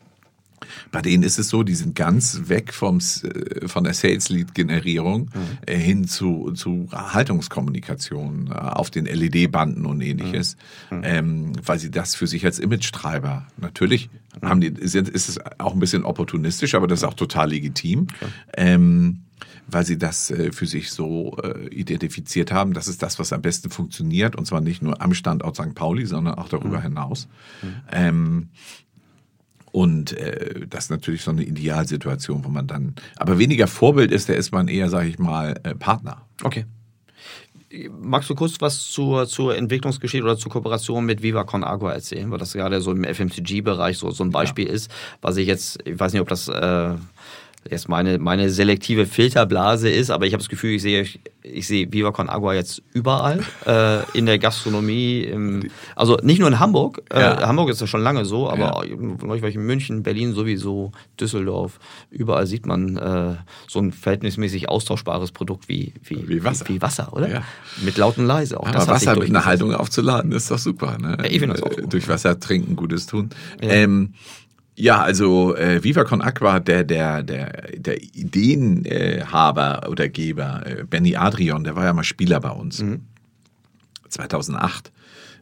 [0.92, 4.54] Bei denen ist es so, die sind ganz weg vom, äh, von der Sales Lead
[4.54, 5.58] Generierung mhm.
[5.66, 10.56] Äh, hin zu, zu Haltungskommunikation äh, auf den LED-Banden und ähnliches,
[10.90, 10.98] mhm.
[10.98, 11.04] mhm.
[11.04, 14.48] ähm, weil sie das für sich als Image-Treiber natürlich mhm.
[14.48, 18.06] haben die, ist, ist es auch ein bisschen opportunistisch, aber das ist auch total legitim.
[18.20, 18.30] Okay.
[18.54, 19.22] Ähm,
[19.66, 22.74] weil sie das äh, für sich so äh, identifiziert haben.
[22.74, 24.36] Das ist das, was am besten funktioniert.
[24.36, 25.74] Und zwar nicht nur am Standort St.
[25.74, 26.82] Pauli, sondern auch darüber mhm.
[26.82, 27.28] hinaus.
[27.62, 27.74] Mhm.
[27.90, 28.48] Ähm,
[29.72, 34.28] und äh, das ist natürlich so eine Idealsituation, wo man dann, aber weniger Vorbild ist,
[34.28, 36.22] da ist man eher, sage ich mal, äh, Partner.
[36.42, 36.66] Okay.
[38.02, 42.30] Magst du kurz was zur, zur Entwicklungsgeschichte oder zur Kooperation mit Viva Con Agua erzählen?
[42.30, 44.74] Weil das gerade so im FMCG-Bereich so, so ein Beispiel ja.
[44.74, 44.90] ist,
[45.22, 46.94] was ich jetzt, ich weiß nicht, ob das äh,
[47.70, 51.06] jetzt meine, meine selektive Filterblase ist, aber ich habe das Gefühl, ich sehe,
[51.42, 53.40] ich sehe Viva Con Agua jetzt überall.
[53.66, 57.02] äh, in der Gastronomie, im, also nicht nur in Hamburg.
[57.12, 57.46] Äh, Ja.
[57.46, 59.44] Hamburg ist ja schon lange so, aber Ja.
[59.46, 61.78] ich in München, Berlin sowieso, Düsseldorf.
[62.10, 63.36] Überall sieht man äh,
[63.68, 66.68] so ein verhältnismäßig austauschbares Produkt wie, wie, Wie Wasser.
[66.68, 67.28] Wie, Wasser, oder?
[67.30, 67.42] Ja.
[67.84, 68.58] Mit laut und leise.
[68.60, 69.44] Auch Aber Wasser mit einer.
[69.44, 70.98] Haltung aufzuladen, ist doch super.
[70.98, 71.16] Ne?
[71.18, 71.92] Ja, ich finde das auch Äh, gut.
[71.92, 73.30] Durch Wasser trinken, Gutes tun.
[73.60, 74.14] Ähm,
[74.76, 81.16] ja also äh, Viva Con Aqua, der, der, der, der Ideenhaber oder Geber, äh, Benny
[81.16, 82.82] Adrian, der war ja mal Spieler bei uns.
[84.08, 84.92] 2008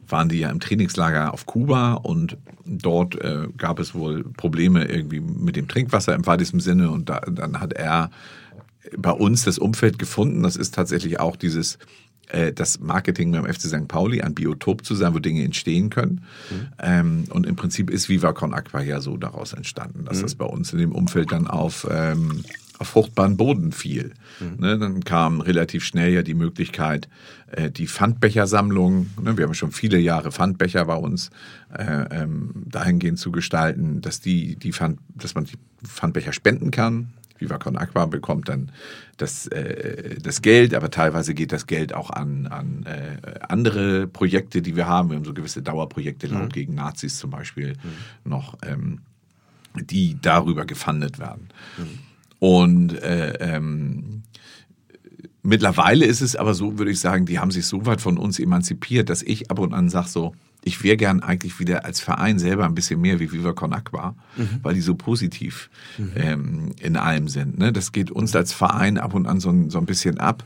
[0.07, 5.19] waren die ja im Trainingslager auf Kuba und dort äh, gab es wohl Probleme irgendwie
[5.19, 8.11] mit dem Trinkwasser im weitesten Sinne und da, dann hat er
[8.97, 10.43] bei uns das Umfeld gefunden.
[10.43, 11.77] Das ist tatsächlich auch dieses
[12.55, 13.87] das Marketing beim FC St.
[13.89, 16.21] Pauli, ein Biotop zu sein, wo Dinge entstehen können.
[16.79, 20.45] Ähm, und im Prinzip ist Viva Con Aqua ja so daraus entstanden, dass das bei
[20.45, 22.43] uns in dem Umfeld dann auf, ähm,
[22.79, 24.13] auf fruchtbaren Boden fiel.
[24.57, 27.07] Ne, dann kam relativ schnell ja die Möglichkeit,
[27.51, 31.29] äh, die Pfandbechersammlung, ne, wir haben schon viele Jahre Pfandbecher bei uns,
[31.77, 37.13] äh, ähm, dahingehend zu gestalten, dass, die, die Pfand, dass man die Pfandbecher spenden kann.
[37.41, 38.71] Viva Con Aqua bekommt dann
[39.17, 44.61] das, äh, das Geld, aber teilweise geht das Geld auch an, an äh, andere Projekte,
[44.61, 45.09] die wir haben.
[45.09, 47.73] Wir haben so gewisse Dauerprojekte, Laut gegen Nazis zum Beispiel,
[48.23, 48.99] noch, ähm,
[49.75, 51.49] die darüber gefundet werden.
[52.39, 54.23] Und äh, ähm,
[55.43, 58.39] mittlerweile ist es aber so, würde ich sagen, die haben sich so weit von uns
[58.39, 60.33] emanzipiert, dass ich ab und an sage so,
[60.63, 64.15] ich wäre gern eigentlich wieder als Verein selber ein bisschen mehr wie Viva Con Aqua,
[64.61, 65.69] weil die so positiv
[66.15, 67.57] ähm, in allem sind.
[67.57, 67.71] Ne?
[67.73, 70.43] Das geht uns als Verein ab und an so, ein- so ein bisschen ab.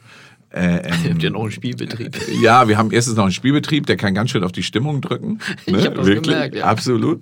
[0.51, 2.18] Äh, ähm, Ihr habt ja noch einen Spielbetrieb.
[2.41, 5.39] ja, wir haben erstens noch einen Spielbetrieb, der kann ganz schön auf die Stimmung drücken.
[5.68, 5.80] Ne?
[5.80, 6.66] Ich hab das Wirklich, gemerkt, ja.
[6.66, 7.22] absolut.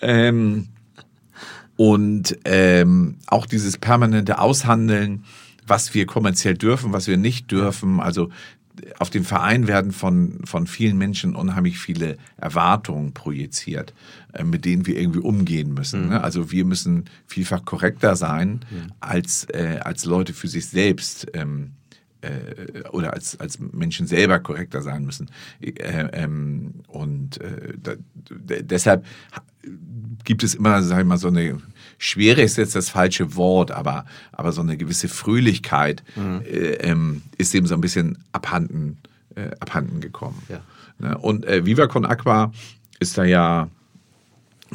[0.00, 0.66] Ähm,
[1.76, 5.24] und ähm, auch dieses permanente Aushandeln,
[5.66, 8.00] was wir kommerziell dürfen, was wir nicht dürfen.
[8.00, 8.30] Also
[8.98, 13.92] auf den Verein werden von, von vielen Menschen unheimlich viele Erwartungen projiziert,
[14.32, 16.08] äh, mit denen wir irgendwie umgehen müssen.
[16.08, 16.22] Ne?
[16.22, 18.60] Also wir müssen vielfach korrekter sein
[19.00, 21.26] als, äh, als Leute für sich selbst.
[21.34, 21.72] Ähm,
[22.22, 25.28] äh, oder als, als Menschen selber korrekter sein müssen.
[25.60, 25.72] Äh,
[26.12, 27.92] ähm, und äh, da,
[28.60, 29.42] deshalb ha-
[30.24, 31.58] gibt es immer, sag ich mal, so eine
[32.02, 36.02] Schwere ist jetzt das falsche Wort, aber, aber so eine gewisse Fröhlichkeit
[36.44, 38.98] äh, ähm, ist dem so ein bisschen abhanden,
[39.36, 40.42] äh, abhanden gekommen.
[40.48, 40.60] Ja.
[40.98, 41.16] Ne?
[41.16, 42.52] Und äh, Viva Con Aqua
[42.98, 43.68] ist da ja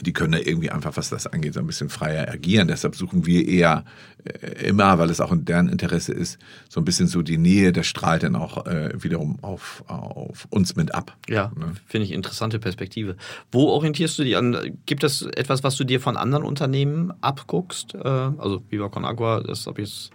[0.02, 2.68] die können da irgendwie einfach, was das angeht, so ein bisschen freier agieren.
[2.68, 3.84] Deshalb suchen wir eher
[4.26, 6.38] äh, immer, weil es auch in deren Interesse ist,
[6.70, 10.76] so ein bisschen so die Nähe, das strahlt dann auch äh, wiederum auf, auf uns
[10.76, 11.16] mit ab.
[11.30, 11.74] Ja, Ne?
[11.86, 13.16] finde ich interessante Perspektive.
[13.52, 14.78] Wo orientierst du dich an?
[14.86, 17.96] Gibt es etwas, was du dir von anderen Unternehmen abguckst?
[17.96, 20.12] Äh, Also Viva Con Agua, das habe ich jetzt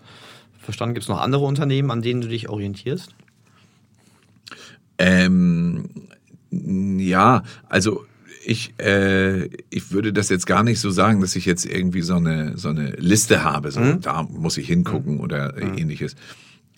[0.58, 0.94] verstanden.
[0.94, 3.14] Gibt es noch andere Unternehmen, an denen du dich orientierst?
[4.98, 5.88] Ähm,
[6.50, 8.04] ja, also
[8.44, 12.16] ich, äh, ich würde das jetzt gar nicht so sagen, dass ich jetzt irgendwie so
[12.16, 16.16] eine, so eine Liste habe, so da muss ich hingucken oder äh, ähnliches.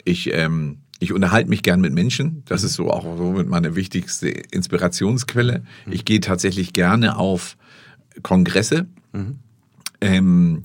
[0.05, 2.43] Ich, ähm, ich unterhalte mich gern mit Menschen.
[2.47, 5.65] Das ist so auch so mit meine wichtigste Inspirationsquelle.
[5.91, 7.57] Ich gehe tatsächlich gerne auf
[8.23, 8.87] Kongresse.
[10.01, 10.65] Ähm,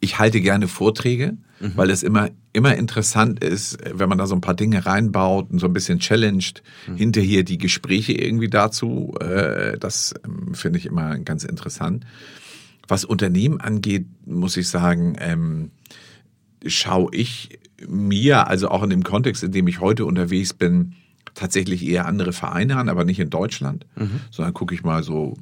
[0.00, 1.36] ich halte gerne Vorträge,
[1.76, 5.58] weil es immer, immer interessant ist, wenn man da so ein paar Dinge reinbaut und
[5.58, 6.62] so ein bisschen challenged,
[6.96, 9.14] hinterher die Gespräche irgendwie dazu.
[9.20, 12.04] Äh, das ähm, finde ich immer ganz interessant.
[12.86, 15.70] Was Unternehmen angeht, muss ich sagen, ähm,
[16.66, 20.94] schaue ich mir, also auch in dem Kontext, in dem ich heute unterwegs bin,
[21.34, 23.86] tatsächlich eher andere Vereine an, aber nicht in Deutschland,
[24.30, 25.36] sondern gucke ich mal so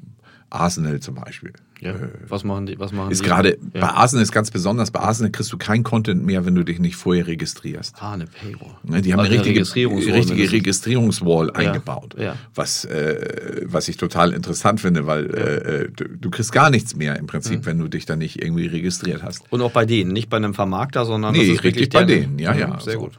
[0.50, 1.52] Arsenal zum Beispiel.
[1.80, 1.90] Ja.
[1.90, 2.78] Äh, was machen die?
[2.78, 3.92] Was machen ist gerade, bei ja.
[3.94, 6.96] Arsenal ist ganz besonders, bei Arsenal kriegst du kein Content mehr, wenn du dich nicht
[6.96, 7.96] vorher registrierst.
[8.00, 8.76] Ah, eine Paywall.
[8.82, 10.52] Ne, Die haben Also eine richtige, Registrierungswall richtige.
[10.52, 12.36] Registrierungswall eingebaut, ja.
[12.54, 17.16] Was, äh, was ich total interessant finde, weil äh, du, du kriegst gar nichts mehr
[17.18, 17.66] im Prinzip, Mhm.
[17.66, 19.42] wenn du dich da nicht irgendwie registriert hast.
[19.50, 22.04] Und auch bei denen, nicht bei einem Vermarkter, sondern Nee, das ist wirklich richtig bei
[22.04, 22.80] denen, ja, Mhm, ja.
[22.80, 23.00] Sehr so.
[23.00, 23.12] gut.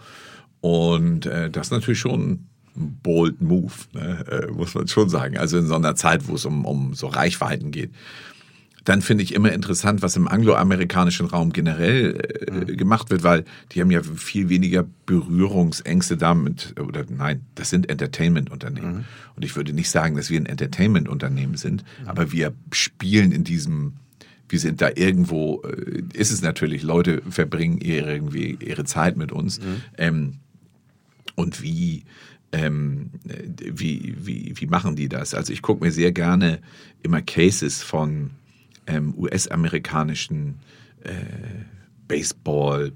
[0.62, 2.32] Und äh, das ist natürlich schon
[2.76, 4.26] ein bold Move, ne?
[4.49, 5.38] äh, muss man schon sagen.
[5.38, 7.91] Also in so einer Zeit, wo es um, um so Reichweiten geht.
[8.88, 13.82] Dann finde ich immer interessant, was im angloamerikanischen Raum generell äh, gemacht wird, weil die
[13.82, 19.04] haben ja viel weniger Berührungsängste damit, oder nein, das sind Entertainment-Unternehmen.
[19.36, 23.94] Und ich würde nicht sagen, dass wir ein Entertainment-Unternehmen sind, aber wir spielen in diesem
[24.48, 29.34] wir sind da irgendwo, äh, ist es natürlich, Leute verbringen ihre, irgendwie ihre Zeit mit
[29.34, 29.60] uns.
[29.98, 30.36] Ähm,
[31.36, 32.06] und wie,
[32.54, 35.34] ähm, äh, wie, wie, wie machen die das?
[35.34, 36.60] Also ich gucke mir sehr gerne
[37.04, 38.30] immer Cases von
[38.88, 40.56] ähm, US-amerikanischen
[41.04, 41.12] äh,
[42.08, 42.92] Baseball,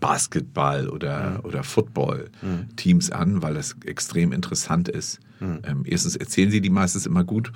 [0.00, 5.20] Basketball oder, oder Football-Teams an, weil das extrem interessant ist.
[5.40, 7.52] Ähm, erstens erzählen sie die meistens immer gut,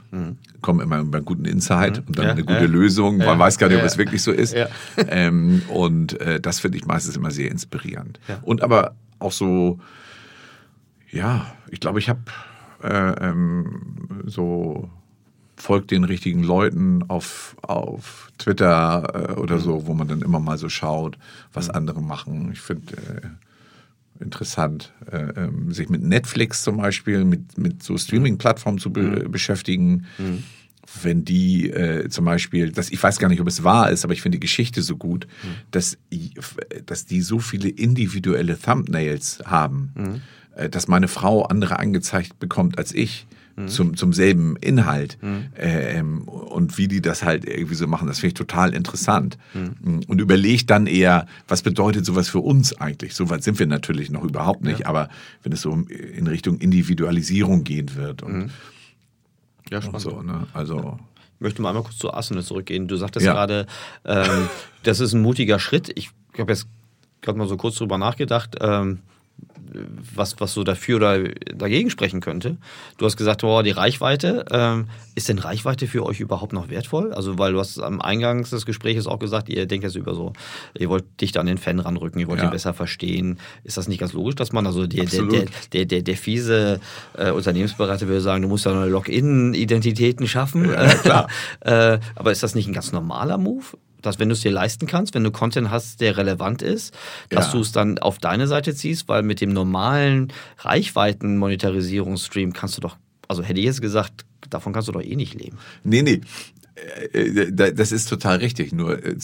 [0.61, 2.66] kommen immer mit einem guten Insight und dann Ja, eine gute ja.
[2.66, 3.16] Lösung.
[3.18, 4.55] Man Ja, weiß gar nicht, ob es wirklich so ist.
[5.09, 8.20] Ähm, und äh, das finde ich meistens immer sehr inspirierend.
[8.43, 9.78] Und aber auch so,
[11.11, 12.20] ja, ich glaube, ich habe
[12.82, 13.80] äh, ähm,
[14.26, 14.91] so
[15.59, 20.56] folgt den richtigen Leuten auf, auf Twitter äh, oder so, wo man dann immer mal
[20.59, 21.18] so schaut,
[21.52, 22.50] was andere machen.
[22.52, 28.78] Ich finde äh, interessant, äh, ähm, sich mit Netflix zum Beispiel, mit, mit so Streaming-Plattformen
[28.78, 30.06] zu be beschäftigen.
[31.02, 34.14] Wenn die äh, zum Beispiel, das, ich weiß gar nicht, ob es wahr ist, aber
[34.14, 35.26] ich finde die Geschichte so gut,
[35.70, 36.30] dass, i-
[36.86, 39.90] dass die so viele individuelle Thumbnails haben,
[40.56, 43.26] äh, dass meine Frau andere angezeigt bekommt als ich
[43.66, 45.18] zum, zum selben Inhalt.
[45.56, 49.36] Ähm, und wie die das halt irgendwie so machen, das finde ich total interessant.
[49.54, 53.14] Und überlege dann eher, was bedeutet sowas für uns eigentlich?
[53.14, 55.09] So weit sind wir natürlich noch überhaupt nicht, aber
[55.42, 58.50] wenn es so in Richtung Individualisierung gehen wird und,
[59.70, 60.00] Ja, und spannend.
[60.00, 60.46] so, ne?
[60.52, 60.98] Also.
[61.36, 62.88] Ich möchte mal einmal kurz zu Arsenal zurückgehen.
[62.88, 63.32] Du sagtest Ja.
[63.32, 63.66] gerade,
[64.04, 64.48] ähm,
[64.82, 65.90] das ist ein mutiger Schritt.
[65.94, 66.66] Ich habe jetzt
[67.20, 69.00] gerade mal so kurz drüber nachgedacht, ähm,
[70.14, 72.56] was, was so dafür oder dagegen sprechen könnte.
[72.96, 74.44] Du hast gesagt, oh, die Reichweite.
[74.50, 77.12] Ähm, ist denn Reichweite für euch überhaupt noch wertvoll?
[77.12, 80.32] Also, weil du hast am Eingang des Gesprächs auch gesagt, ihr denkt jetzt über so,
[80.78, 82.46] ihr wollt dichter an den Fan ranrücken, ihr wollt Ja.
[82.46, 83.38] ihn besser verstehen.
[83.64, 86.80] Ist das nicht ganz logisch, dass man also der, der, der, der, der, der fiese
[87.16, 90.70] äh, Unternehmensberater würde sagen, du musst ja neue Login-Identitäten schaffen.
[90.70, 91.28] Ja, klar.
[91.60, 93.64] äh, aber ist das nicht ein ganz normaler Move?
[94.03, 96.94] Dass wenn du es dir leisten kannst, wenn du Content hast, der relevant ist,
[97.30, 97.53] dass Ja.
[97.53, 102.96] du es dann auf deine Seite ziehst, weil mit dem normalen Reichweiten-Monetarisierungsstream kannst du doch,
[103.26, 105.59] also hätte ich jetzt gesagt, davon kannst du doch eh nicht leben.
[105.84, 106.20] Nee, nee.
[107.12, 108.72] Äh, äh, da- Das ist total richtig.
[108.72, 109.16] Nur äh,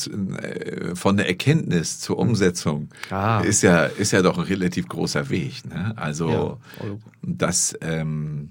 [0.96, 3.40] von der Erkenntnis zur Umsetzung Ah.
[3.42, 5.64] ist ja ist ja doch ein relativ großer Weg.
[5.68, 5.92] Ne?
[5.96, 6.86] Also Ja.
[7.22, 8.50] das ähm,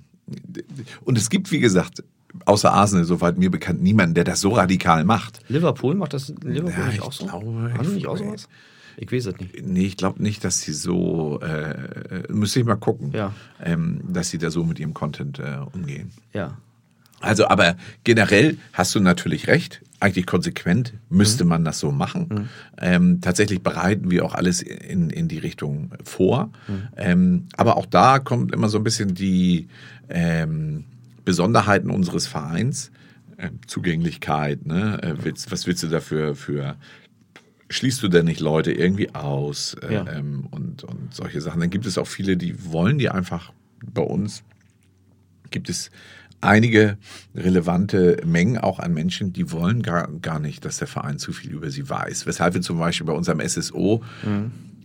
[1.03, 2.01] und es gibt wie gesagt
[2.45, 5.39] außer Arsenal soweit mir bekannt niemanden, der das so radikal macht.
[5.49, 7.25] Liverpool macht das Liverpool Ja, nicht ich auch so?
[7.25, 8.47] glaube, Haben ich- nicht auch sowas?
[8.97, 9.65] Ich weiß es nicht.
[9.65, 13.33] Nee, ich glaube nicht, dass sie so, äh, müsste ich mal gucken, Ja.
[13.63, 16.11] ähm, dass sie da so mit ihrem Content äh, umgehen.
[16.31, 16.57] Ja.
[17.19, 19.81] Also, aber generell hast du natürlich recht.
[20.01, 22.49] Eigentlich konsequent müsste man das so machen.
[22.77, 26.51] Ähm, tatsächlich bereiten wir auch alles in, in die Richtung vor.
[26.97, 29.69] Ähm, aber auch da kommt immer so ein bisschen die
[30.09, 30.83] ähm,
[31.25, 32.91] Besonderheiten unseres Vereins.
[33.37, 35.01] Ähm, Zugänglichkeit, ne?
[35.01, 36.75] Äh, willst, was willst du dafür für
[37.69, 40.05] schließt du denn nicht Leute irgendwie aus äh, Ja.
[40.07, 41.59] ähm, und, und solche Sachen.
[41.59, 43.51] Dann gibt es auch viele, die wollen die einfach
[43.83, 44.43] bei uns
[45.49, 45.91] gibt es
[46.41, 46.97] einige
[47.35, 51.51] relevante Mengen auch an Menschen, die wollen gar, gar nicht, dass der Verein zu viel
[51.51, 52.25] über sie weiß.
[52.25, 54.03] Weshalb wir zum Beispiel bei unserem SSO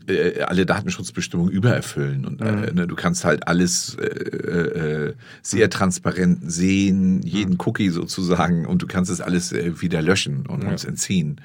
[0.09, 2.25] äh, alle Datenschutzbestimmungen übererfüllen.
[2.25, 8.67] Und äh, ne, du kannst halt alles äh, äh, sehr transparent sehen, jeden Cookie sozusagen,
[8.67, 11.41] und du kannst es alles äh, wieder löschen und uns entziehen.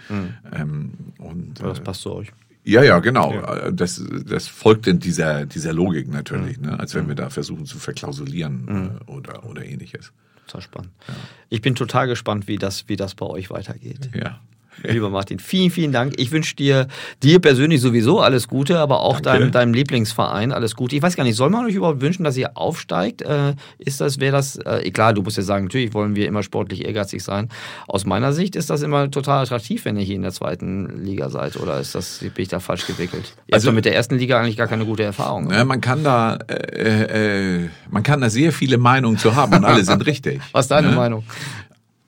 [0.51, 2.29] Ähm, und, Aber das äh, passt zu euch.
[2.63, 3.71] ja, ja, genau.
[3.71, 6.79] Das, das folgt in dieser, dieser Logik natürlich, ne?
[6.79, 10.11] als wenn wir da versuchen zu verklausulieren oder, oder ähnliches.
[10.47, 10.91] Total spannend.
[11.49, 14.09] Ich bin total gespannt, wie das, wie das bei euch weitergeht.
[14.13, 14.39] Ja.
[14.81, 16.13] Lieber Martin, vielen, vielen Dank.
[16.17, 16.87] Ich wünsche dir,
[17.21, 20.95] dir persönlich sowieso alles Gute, aber auch deinem, deinem Lieblingsverein alles Gute.
[20.95, 23.21] Ich weiß gar nicht, soll man euch überhaupt wünschen, dass ihr aufsteigt?
[23.21, 26.43] Äh, ist das, wäre das, äh, klar, du musst ja sagen, natürlich wollen wir immer
[26.43, 27.49] sportlich ehrgeizig sein.
[27.87, 31.29] Aus meiner Sicht ist das immer total attraktiv, wenn ihr hier in der zweiten Liga
[31.29, 31.57] seid.
[31.57, 33.35] Oder ist das, bin ich da falsch gewickelt?
[33.47, 35.51] Ihr Also- mit der ersten Liga eigentlich gar keine gute Erfahrung.
[35.51, 39.65] Ja, man kann da, äh, äh, man kann da sehr viele Meinungen zu haben und
[39.65, 40.41] alle sind richtig.
[40.51, 40.95] Was ist deine ne?
[40.95, 41.23] Meinung?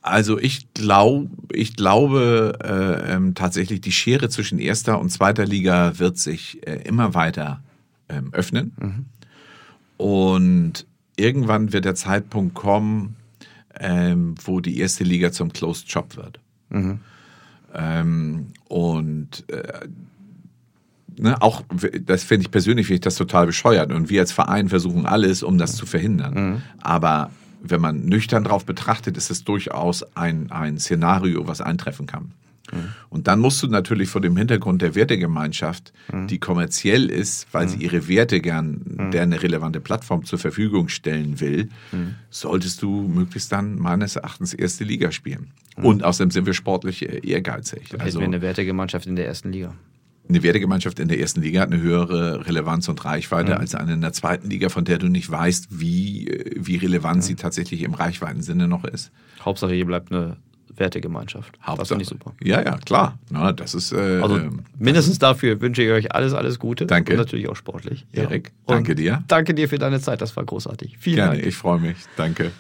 [0.06, 5.98] Also ich glaube, ich glaube äh, ähm, tatsächlich, die Schere zwischen erster und zweiter Liga
[5.98, 7.64] wird sich äh, immer weiter
[8.08, 8.72] ähm, öffnen.
[9.98, 10.86] Und
[11.16, 13.16] irgendwann wird der Zeitpunkt kommen,
[13.80, 16.40] ähm, wo die erste Liga zum Closed Shop wird.
[17.74, 19.88] Ähm, und äh,
[21.18, 21.64] ne, auch,
[22.06, 23.92] das finde ich persönlich, finde ich das total bescheuert.
[23.92, 26.36] Und wir als Verein versuchen alles, um das zu verhindern.
[26.80, 27.32] Aber
[27.70, 32.32] wenn man nüchtern drauf betrachtet, ist es durchaus ein, ein Szenario, was eintreffen kann.
[33.10, 37.78] Und dann musst du natürlich vor dem Hintergrund der Wertegemeinschaft, die kommerziell ist, weil sie
[37.78, 41.70] ihre Werte gern, der eine relevante Plattform zur Verfügung stellen will,
[42.32, 45.52] solltest du möglichst dann meines Erachtens erste Liga spielen.
[45.78, 47.92] Und außerdem sind wir sportlich äh, ehrgeizig.
[47.94, 49.76] Also, Also wir eine Wertegemeinschaft in der ersten Liga.
[50.28, 54.02] Eine Wertegemeinschaft in der ersten Liga hat eine höhere Relevanz und Reichweite als eine in
[54.02, 58.68] der zweiten Liga, von der du nicht weißt, wie, wie relevant sie tatsächlich im Reichweitensinne
[58.68, 59.12] noch ist.
[59.44, 60.38] Hauptsache, hier bleibt eine
[60.78, 61.56] Wertegemeinschaft.
[61.58, 61.88] Das Hauptsache.
[61.90, 62.34] finde ich super.
[62.44, 63.18] Ja, ja, klar.
[63.30, 63.92] Na, das ist.
[63.94, 66.86] Äh, Also ähm, mindestens dafür wünsche ich euch alles, alles Gute.
[66.86, 67.14] Danke.
[67.14, 68.06] Und natürlich auch sportlich.
[68.12, 69.24] Erik, Und danke dir.
[69.28, 70.98] Danke dir für deine Zeit, das war großartig.
[71.00, 71.46] Vielen gerne, Dank.
[71.46, 71.98] ich freue mich.
[72.18, 72.52] Danke.